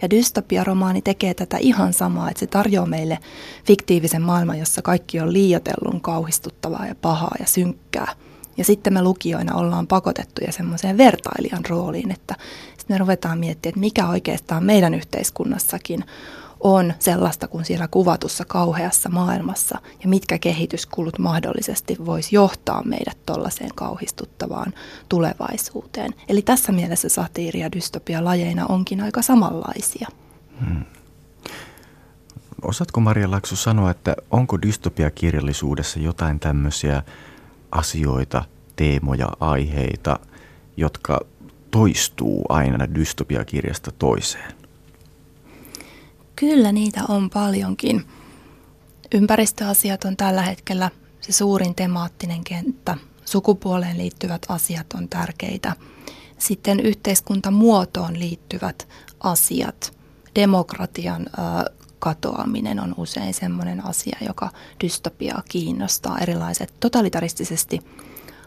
Ja 0.02 0.10
dystopiaromaani 0.10 1.02
tekee 1.02 1.34
tätä 1.34 1.56
ihan 1.60 1.92
samaa, 1.92 2.30
että 2.30 2.40
se 2.40 2.46
tarjoaa 2.46 2.86
meille 2.86 3.18
fiktiivisen 3.64 4.22
maailman, 4.22 4.58
jossa 4.58 4.82
kaikki 4.82 5.20
on 5.20 5.32
liioitellun, 5.32 6.00
kauhistuttavaa 6.00 6.86
ja 6.86 6.94
pahaa 6.94 7.34
ja 7.40 7.46
synkkää. 7.46 8.14
Ja 8.58 8.64
sitten 8.64 8.92
me 8.92 9.02
lukijoina 9.02 9.54
ollaan 9.54 9.86
pakotettuja 9.86 10.52
semmoiseen 10.52 10.98
vertailijan 10.98 11.64
rooliin, 11.68 12.10
että 12.10 12.34
sitten 12.78 12.94
me 12.94 12.98
ruvetaan 12.98 13.38
miettimään, 13.38 13.70
että 13.70 13.80
mikä 13.80 14.08
oikeastaan 14.08 14.64
meidän 14.64 14.94
yhteiskunnassakin 14.94 16.04
on 16.60 16.94
sellaista 16.98 17.48
kuin 17.48 17.64
siellä 17.64 17.88
kuvatussa 17.88 18.44
kauheassa 18.44 19.08
maailmassa 19.08 19.78
ja 20.02 20.08
mitkä 20.08 20.38
kehityskulut 20.38 21.18
mahdollisesti 21.18 21.96
voisi 22.06 22.34
johtaa 22.34 22.82
meidät 22.84 23.18
tuollaiseen 23.26 23.70
kauhistuttavaan 23.74 24.74
tulevaisuuteen. 25.08 26.14
Eli 26.28 26.42
tässä 26.42 26.72
mielessä 26.72 27.08
satiiri 27.08 27.60
ja 27.60 27.72
dystopia 27.72 28.24
lajeina 28.24 28.66
onkin 28.66 29.00
aika 29.00 29.22
samanlaisia. 29.22 30.08
Hmm. 30.66 30.84
Osaatko 32.62 33.00
Maria 33.00 33.30
Laksu 33.30 33.56
sanoa, 33.56 33.90
että 33.90 34.16
onko 34.30 34.62
dystopiakirjallisuudessa 34.62 35.98
jotain 35.98 36.40
tämmöisiä 36.40 37.02
asioita, 37.70 38.44
teemoja, 38.76 39.28
aiheita, 39.40 40.18
jotka 40.76 41.20
toistuu 41.70 42.44
aina 42.48 42.94
dystopiakirjasta 42.94 43.92
toiseen? 43.92 44.52
Kyllä 46.36 46.72
niitä 46.72 47.00
on 47.08 47.30
paljonkin. 47.30 48.04
Ympäristöasiat 49.14 50.04
on 50.04 50.16
tällä 50.16 50.42
hetkellä 50.42 50.90
se 51.20 51.32
suurin 51.32 51.74
temaattinen 51.74 52.44
kenttä. 52.44 52.96
Sukupuoleen 53.24 53.98
liittyvät 53.98 54.46
asiat 54.48 54.86
on 54.92 55.08
tärkeitä. 55.08 55.72
Sitten 56.38 56.80
yhteiskuntamuotoon 56.80 58.18
liittyvät 58.18 58.88
asiat. 59.20 59.92
Demokratian 60.34 61.26
katoaminen 61.98 62.80
on 62.80 62.94
usein 62.96 63.34
sellainen 63.34 63.86
asia, 63.86 64.18
joka 64.26 64.50
dystopiaa 64.84 65.42
kiinnostaa. 65.48 66.18
Erilaiset 66.18 66.74
totalitaristisesti 66.80 67.80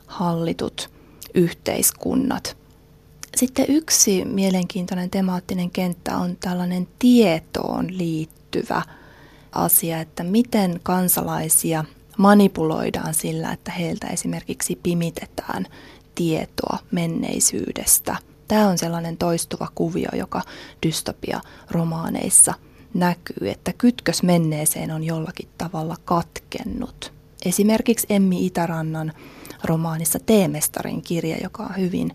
hallitut 0.08 0.90
yhteiskunnat– 1.34 2.58
sitten 3.36 3.66
yksi 3.70 4.26
mielenkiintoinen 4.26 5.10
temaattinen 5.10 5.72
kenttä 5.72 6.18
on 6.18 6.38
tällainen 6.40 6.88
tietoon 7.00 7.98
liittyvä 7.98 8.82
asia, 9.52 10.00
että 10.02 10.24
miten 10.24 10.80
kansalaisia 10.84 11.86
manipuloidaan 12.18 13.14
sillä, 13.14 13.52
että 13.52 13.72
heiltä 13.72 14.08
esimerkiksi 14.08 14.80
pimitetään 14.84 15.68
tietoa 16.16 16.78
menneisyydestä. 16.92 18.16
Tämä 18.48 18.68
on 18.68 18.78
sellainen 18.78 19.18
toistuva 19.18 19.68
kuvio, 19.76 20.10
joka 20.14 20.42
dystopia-romaaneissa 20.86 22.54
näkyy, 22.94 23.50
että 23.50 23.74
kytkös 23.74 24.24
menneeseen 24.24 24.92
on 24.92 25.04
jollakin 25.04 25.50
tavalla 25.58 25.96
katkennut. 26.06 27.14
Esimerkiksi 27.46 28.08
Emmi 28.10 28.46
Itärannan 28.46 29.14
romaanissa 29.64 30.20
Teemestarin 30.20 31.02
kirja, 31.02 31.38
joka 31.44 31.64
on 31.64 31.78
hyvin 31.78 32.14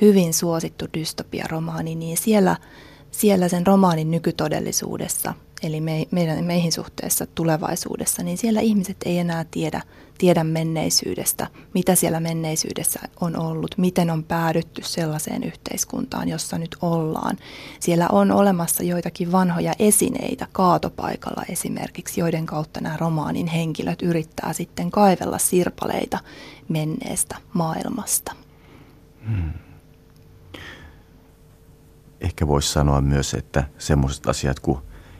hyvin 0.00 0.34
suosittu 0.34 0.86
dystopiaromaani, 0.98 1.94
niin 1.94 2.16
siellä, 2.16 2.56
siellä 3.10 3.48
sen 3.48 3.66
romaanin 3.66 4.10
nykytodellisuudessa, 4.10 5.34
eli 5.62 5.80
me, 5.80 6.06
meidän, 6.10 6.44
meihin 6.44 6.72
suhteessa 6.72 7.26
tulevaisuudessa, 7.34 8.22
niin 8.22 8.38
siellä 8.38 8.60
ihmiset 8.60 8.96
ei 9.04 9.18
enää 9.18 9.44
tiedä, 9.50 9.82
tiedä 10.18 10.44
menneisyydestä, 10.44 11.46
mitä 11.74 11.94
siellä 11.94 12.20
menneisyydessä 12.20 13.00
on 13.20 13.36
ollut, 13.36 13.78
miten 13.78 14.10
on 14.10 14.24
päädytty 14.24 14.82
sellaiseen 14.84 15.44
yhteiskuntaan, 15.44 16.28
jossa 16.28 16.58
nyt 16.58 16.76
ollaan. 16.82 17.36
Siellä 17.80 18.08
on 18.12 18.32
olemassa 18.32 18.82
joitakin 18.82 19.32
vanhoja 19.32 19.72
esineitä 19.78 20.46
kaatopaikalla 20.52 21.42
esimerkiksi, 21.48 22.20
joiden 22.20 22.46
kautta 22.46 22.80
nämä 22.80 22.96
romaanin 22.96 23.46
henkilöt 23.46 24.02
yrittää 24.02 24.52
sitten 24.52 24.90
kaivella 24.90 25.38
sirpaleita 25.38 26.18
menneestä 26.68 27.36
maailmasta. 27.52 28.32
Hmm 29.28 29.52
ehkä 32.20 32.46
voisi 32.46 32.72
sanoa 32.72 33.00
myös, 33.00 33.34
että 33.34 33.64
semmoiset 33.78 34.26
asiat 34.26 34.60
kuin 34.60 34.78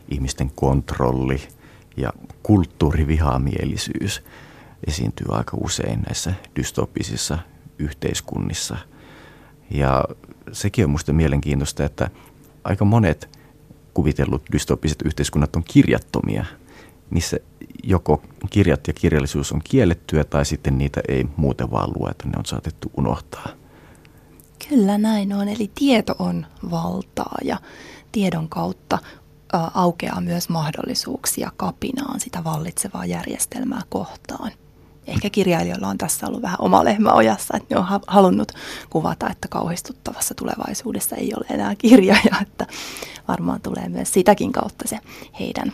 ihmisten 0.08 0.50
kontrolli 0.54 1.48
ja 1.96 2.12
kulttuurivihamielisyys 2.42 4.22
esiintyy 4.86 5.26
aika 5.30 5.56
usein 5.60 6.00
näissä 6.00 6.34
dystopisissa 6.56 7.38
yhteiskunnissa. 7.78 8.76
Ja 9.70 10.04
sekin 10.52 10.84
on 10.84 10.90
minusta 10.90 11.12
mielenkiintoista, 11.12 11.84
että 11.84 12.10
aika 12.64 12.84
monet 12.84 13.38
kuvitellut 13.94 14.42
dystopiset 14.52 15.02
yhteiskunnat 15.04 15.56
on 15.56 15.64
kirjattomia. 15.64 16.44
Niissä 17.10 17.36
joko 17.82 18.22
kirjat 18.50 18.86
ja 18.86 18.92
kirjallisuus 18.92 19.52
on 19.52 19.60
kiellettyä 19.64 20.24
tai 20.24 20.44
sitten 20.44 20.78
niitä 20.78 21.00
ei 21.08 21.26
muuten 21.36 21.70
vaan 21.70 21.92
lueta, 21.98 22.24
ne 22.24 22.32
on 22.38 22.46
saatettu 22.46 22.90
unohtaa. 22.96 23.46
Kyllä 24.68 24.98
näin 24.98 25.32
on, 25.32 25.48
eli 25.48 25.70
tieto 25.74 26.16
on 26.18 26.46
valtaa 26.70 27.38
ja 27.44 27.58
tiedon 28.12 28.48
kautta 28.48 28.98
aukeaa 29.74 30.20
myös 30.20 30.48
mahdollisuuksia 30.48 31.52
kapinaan 31.56 32.20
sitä 32.20 32.44
vallitsevaa 32.44 33.06
järjestelmää 33.06 33.82
kohtaan. 33.88 34.50
Ehkä 35.06 35.30
kirjailijoilla 35.30 35.88
on 35.88 35.98
tässä 35.98 36.26
ollut 36.26 36.42
vähän 36.42 36.56
oma 36.60 36.84
lehmä 36.84 37.12
ojassa, 37.12 37.56
että 37.56 37.74
ne 37.74 37.80
on 37.80 38.00
halunnut 38.06 38.52
kuvata, 38.90 39.30
että 39.30 39.48
kauhistuttavassa 39.48 40.34
tulevaisuudessa 40.34 41.16
ei 41.16 41.32
ole 41.36 41.46
enää 41.50 41.74
kirjoja, 41.74 42.38
että 42.42 42.66
varmaan 43.28 43.60
tulee 43.60 43.88
myös 43.88 44.12
sitäkin 44.12 44.52
kautta 44.52 44.88
se 44.88 44.98
heidän, 45.40 45.72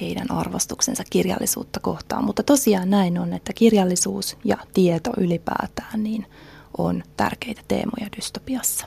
heidän 0.00 0.30
arvostuksensa 0.30 1.02
kirjallisuutta 1.10 1.80
kohtaan. 1.80 2.24
Mutta 2.24 2.42
tosiaan 2.42 2.90
näin 2.90 3.18
on, 3.18 3.32
että 3.32 3.52
kirjallisuus 3.52 4.36
ja 4.44 4.56
tieto 4.74 5.10
ylipäätään, 5.16 6.02
niin– 6.02 6.26
on 6.78 7.02
tärkeitä 7.16 7.62
teemoja 7.68 8.08
dystopiassa. 8.16 8.86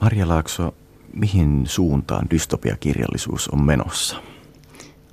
Marja 0.00 0.28
Laakso, 0.28 0.74
mihin 1.12 1.64
suuntaan 1.66 2.26
dystopiakirjallisuus 2.30 3.48
on 3.48 3.62
menossa? 3.62 4.16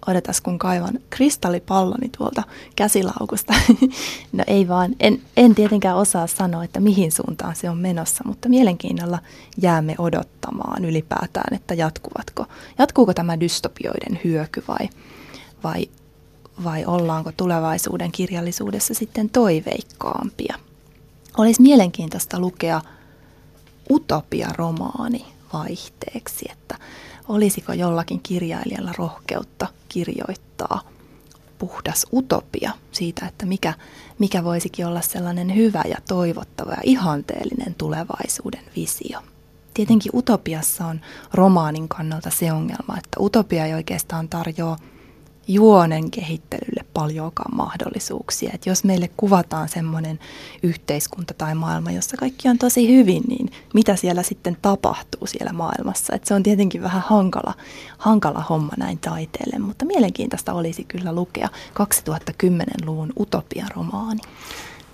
Odotas, 0.09 0.41
kun 0.41 0.59
kaivan 0.59 0.99
kristallipalloni 1.09 2.09
tuolta 2.17 2.43
käsilaukusta. 2.75 3.53
no 4.37 4.43
ei 4.47 4.67
vaan, 4.67 4.95
en, 4.99 5.21
en 5.37 5.55
tietenkään 5.55 5.97
osaa 5.97 6.27
sanoa, 6.27 6.63
että 6.63 6.79
mihin 6.79 7.11
suuntaan 7.11 7.55
se 7.55 7.69
on 7.69 7.77
menossa, 7.77 8.23
mutta 8.27 8.49
mielenkiinnolla 8.49 9.19
jäämme 9.61 9.95
odottamaan 9.97 10.85
ylipäätään, 10.85 11.53
että 11.55 11.73
jatkuvatko, 11.73 12.45
jatkuuko 12.77 13.13
tämä 13.13 13.39
dystopioiden 13.39 14.19
hyöky 14.23 14.63
vai, 14.67 14.89
vai, 15.63 15.89
vai 16.63 16.85
ollaanko 16.85 17.31
tulevaisuuden 17.37 18.11
kirjallisuudessa 18.11 18.93
sitten 18.93 19.29
toiveikkaampia– 19.29 20.55
olisi 21.37 21.61
mielenkiintoista 21.61 22.39
lukea 22.39 22.81
utopia-romaani 23.89 25.25
vaihteeksi, 25.53 26.45
että 26.51 26.75
olisiko 27.29 27.73
jollakin 27.73 28.19
kirjailijalla 28.19 28.93
rohkeutta 28.97 29.67
kirjoittaa 29.89 30.81
puhdas 31.57 32.05
utopia 32.13 32.71
siitä, 32.91 33.27
että 33.27 33.45
mikä, 33.45 33.73
mikä 34.19 34.43
voisikin 34.43 34.85
olla 34.85 35.01
sellainen 35.01 35.55
hyvä 35.55 35.83
ja 35.89 35.97
toivottava 36.07 36.71
ja 36.71 36.81
ihanteellinen 36.83 37.75
tulevaisuuden 37.75 38.63
visio. 38.75 39.19
Tietenkin 39.73 40.11
utopiassa 40.15 40.85
on 40.85 41.01
romaanin 41.33 41.87
kannalta 41.87 42.29
se 42.29 42.51
ongelma, 42.51 42.97
että 42.97 43.19
utopia 43.19 43.65
ei 43.65 43.73
oikeastaan 43.73 44.29
tarjoa 44.29 44.77
juonen 45.49 46.11
kehittelylle 46.11 46.85
paljonkaan 46.93 47.55
mahdollisuuksia. 47.55 48.51
Et 48.53 48.65
jos 48.65 48.83
meille 48.83 49.09
kuvataan 49.17 49.69
semmoinen 49.69 50.19
yhteiskunta 50.63 51.33
tai 51.33 51.55
maailma, 51.55 51.91
jossa 51.91 52.17
kaikki 52.17 52.49
on 52.49 52.57
tosi 52.57 52.95
hyvin, 52.97 53.23
niin 53.27 53.51
mitä 53.73 53.95
siellä 53.95 54.23
sitten 54.23 54.57
tapahtuu 54.61 55.27
siellä 55.27 55.53
maailmassa? 55.53 56.15
Et 56.15 56.25
se 56.25 56.33
on 56.33 56.43
tietenkin 56.43 56.81
vähän 56.81 57.03
hankala, 57.05 57.53
hankala 57.97 58.45
homma 58.49 58.73
näin 58.77 58.99
taiteelle, 58.99 59.59
mutta 59.59 59.85
mielenkiintoista 59.85 60.53
olisi 60.53 60.83
kyllä 60.83 61.15
lukea 61.15 61.49
2010-luvun 61.79 63.13
Utopia-romaani. 63.19 64.21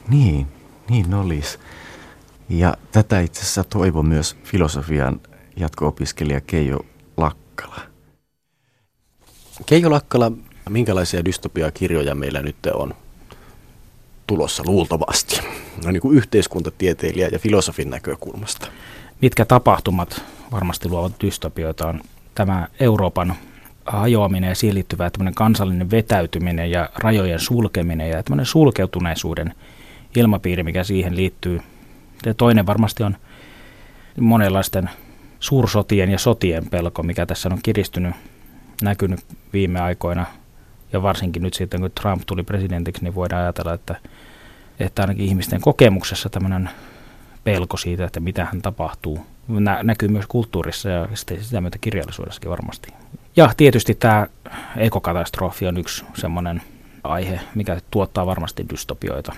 Niin, 0.10 0.48
niin 0.90 1.14
olisi. 1.14 1.58
Ja 2.50 2.74
tätä 2.92 3.20
itse 3.20 3.42
asiassa 3.42 3.64
toivo 3.64 4.04
myös 4.04 4.38
filosofian 4.44 5.22
jatko-opiskelija 5.56 6.42
Keijo 6.42 6.80
Lakkala. 7.18 7.95
Keijo 9.66 9.92
Lakkala, 9.92 10.32
minkälaisia 10.70 11.26
dystopiakirjoja 11.26 12.16
meillä 12.16 12.42
nyt 12.42 12.56
on 12.74 12.94
tulossa 14.28 14.64
luultavasti? 14.66 15.40
No 15.86 15.92
niin 15.92 16.02
kuin 16.02 16.18
yhteiskuntatieteilijä 16.18 17.30
ja 17.32 17.40
filosofin 17.40 17.90
näkökulmasta. 17.90 18.68
mitkä 19.22 19.46
tapahtumat 19.46 20.22
varmasti 20.52 20.90
luovat 20.90 21.14
dystopioita 21.22 21.88
on 21.88 22.02
tämä 22.36 22.68
Euroopan 22.80 23.36
hajoaminen 23.86 24.48
ja 24.48 24.56
siihen 24.56 24.76
liittyvä 24.76 25.12
kansallinen 25.36 25.92
vetäytyminen 25.92 26.72
ja 26.72 26.90
rajojen 26.96 27.40
sulkeminen 27.40 28.10
ja 28.10 28.24
tämmöinen 28.24 28.46
sulkeutuneisuuden 28.46 29.54
ilmapiiri, 30.16 30.64
mikä 30.64 30.84
siihen 30.84 31.16
liittyy. 31.16 31.60
Ja 32.26 32.34
toinen 32.34 32.66
varmasti 32.66 33.04
on 33.04 33.18
monenlaisten 34.20 34.90
suursotien 35.40 36.10
ja 36.10 36.18
sotien 36.20 36.70
pelko, 36.70 37.04
mikä 37.04 37.26
tässä 37.26 37.50
on 37.52 37.60
kiristynyt, 37.64 38.16
näkynyt 38.82 39.20
viime 39.54 39.80
aikoina. 39.80 40.26
Ja 40.94 41.02
varsinkin 41.02 41.44
nyt 41.44 41.54
sitten, 41.54 41.82
kun 41.82 41.92
Trump 42.02 42.22
tuli 42.26 42.44
presidentiksi, 42.44 43.04
niin 43.04 43.16
voidaan 43.16 43.42
ajatella, 43.42 43.74
että, 43.74 43.96
että 44.80 45.02
ainakin 45.02 45.26
ihmisten 45.26 45.62
kokemuksessa 45.62 46.30
tämmöinen 46.30 46.70
pelko 47.44 47.78
siitä, 47.78 48.06
että 48.06 48.20
mitä 48.20 48.46
hän 48.46 48.62
tapahtuu, 48.62 49.26
nä- 49.48 49.84
näkyy 49.84 50.10
myös 50.10 50.26
kulttuurissa 50.28 50.90
ja 50.90 51.08
sitä 51.14 51.62
myötä 51.62 51.78
kirjallisuudessakin 51.82 52.52
varmasti. 52.52 52.94
Ja 53.36 53.50
tietysti 53.58 53.96
tämä 53.96 54.28
ekokatastrofi 54.78 55.68
on 55.68 55.78
yksi 55.78 56.06
semmoinen 56.14 56.62
aihe, 57.04 57.40
mikä 57.56 57.82
tuottaa 57.92 58.26
varmasti 58.26 58.66
dystopioita. 58.70 59.34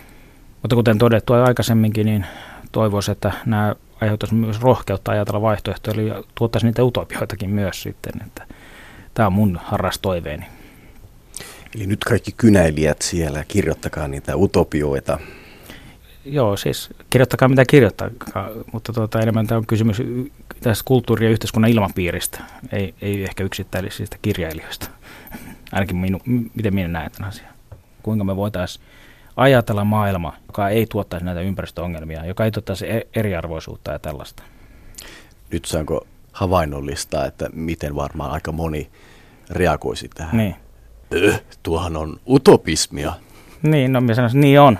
Mutta 0.61 0.75
kuten 0.75 0.97
todettu 0.97 1.33
aikaisemminkin, 1.33 2.05
niin 2.05 2.25
toivoisin, 2.71 3.11
että 3.11 3.31
nämä 3.45 3.75
aiheuttaisi 4.01 4.35
myös 4.35 4.61
rohkeutta 4.61 5.11
ajatella 5.11 5.41
vaihtoehtoja, 5.41 6.01
eli 6.01 6.25
tuottaisi 6.35 6.67
niitä 6.67 6.83
utopioitakin 6.83 7.49
myös 7.49 7.81
sitten. 7.81 8.13
Että 8.27 8.47
tämä 9.17 9.27
on 9.27 9.33
mun 9.33 9.59
harras 9.63 9.99
toiveeni. 9.99 10.45
Eli 11.75 11.87
nyt 11.87 12.03
kaikki 12.03 12.31
kynäilijät 12.37 13.01
siellä, 13.01 13.45
kirjoittakaa 13.47 14.07
niitä 14.07 14.35
utopioita. 14.35 15.19
Joo, 16.25 16.57
siis 16.57 16.89
kirjoittakaa 17.09 17.47
mitä 17.47 17.65
kirjoittaa, 17.65 18.09
mutta 18.71 18.93
tuota, 18.93 19.19
enemmän 19.19 19.47
tämä 19.47 19.57
on 19.57 19.65
kysymys 19.65 19.97
tästä 20.61 20.83
kulttuuri- 20.85 21.25
ja 21.25 21.31
yhteiskunnan 21.31 21.71
ilmapiiristä, 21.71 22.39
ei, 22.71 22.93
ei 23.01 23.23
ehkä 23.23 23.43
yksittäisistä 23.43 24.17
kirjailijoista. 24.21 24.89
Ainakin 25.71 25.97
minu, 25.97 26.19
miten 26.55 26.73
minä 26.73 26.87
näen 26.87 27.11
tämän 27.11 27.29
asian. 27.29 27.53
Kuinka 28.03 28.23
me 28.23 28.35
voitaisiin 28.35 28.85
ajatella 29.35 29.85
maailma, 29.85 30.33
joka 30.47 30.69
ei 30.69 30.85
tuottaisi 30.85 31.25
näitä 31.25 31.41
ympäristöongelmia, 31.41 32.25
joka 32.25 32.45
ei 32.45 32.51
tuottaisi 32.51 32.91
e- 32.91 33.07
eriarvoisuutta 33.15 33.91
ja 33.91 33.99
tällaista. 33.99 34.43
Nyt 35.51 35.65
saanko 35.65 36.07
havainnollista, 36.37 37.25
että 37.25 37.49
miten 37.53 37.95
varmaan 37.95 38.31
aika 38.31 38.51
moni 38.51 38.89
reagoisi 39.49 40.09
tähän? 40.15 40.37
Niin. 40.37 40.55
Öh, 41.15 41.43
tuohan 41.63 41.97
on 41.97 42.19
utopismia. 42.29 43.13
Niin, 43.61 43.93
no 43.93 44.01
minä 44.01 44.13
sanoisin, 44.13 44.41
niin 44.41 44.59
on. 44.59 44.79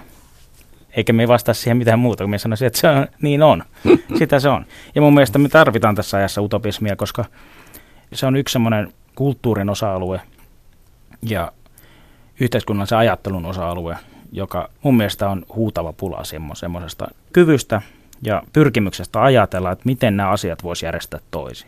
Eikä 0.89 1.14
me 1.14 1.28
vastaa 1.28 1.53
siihen 1.53 1.78
mitään 1.78 1.99
muuta, 1.99 2.24
kun 2.24 2.30
me 2.30 2.38
sanoisin, 2.38 2.68
että 2.68 2.80
se 2.80 2.89
on, 2.89 3.08
niin 3.22 3.43
on. 3.43 3.64
Sitä 4.20 4.39
se 4.39 4.49
on. 4.49 4.66
Ja 4.95 5.01
mun 5.01 5.14
mielestä 5.14 5.39
me 5.39 5.49
tarvitaan 5.49 5.95
tässä 5.95 6.18
ajassa 6.18 6.41
utopismia, 6.41 6.95
koska 6.95 7.26
se 8.14 8.26
on 8.26 8.36
yksi 8.36 8.53
semmoinen 8.53 8.93
kulttuurin 9.16 9.70
osa-alue 9.70 10.22
ja 11.22 11.51
yhteiskunnallisen 12.39 12.97
ajattelun 12.97 13.45
osa-alue, 13.45 13.97
joka 14.32 14.70
mun 14.84 14.97
mielestä 14.97 15.30
on 15.30 15.45
huutava 15.55 15.93
pula 15.93 16.24
semmoisesta 16.53 17.08
kyvystä 17.34 17.82
ja 18.22 18.43
pyrkimyksestä 18.53 19.24
ajatella, 19.24 19.72
että 19.72 19.86
miten 19.86 20.18
nämä 20.18 20.30
asiat 20.30 20.63
voisi 20.63 20.86
järjestää 20.86 21.20
toisin. 21.32 21.65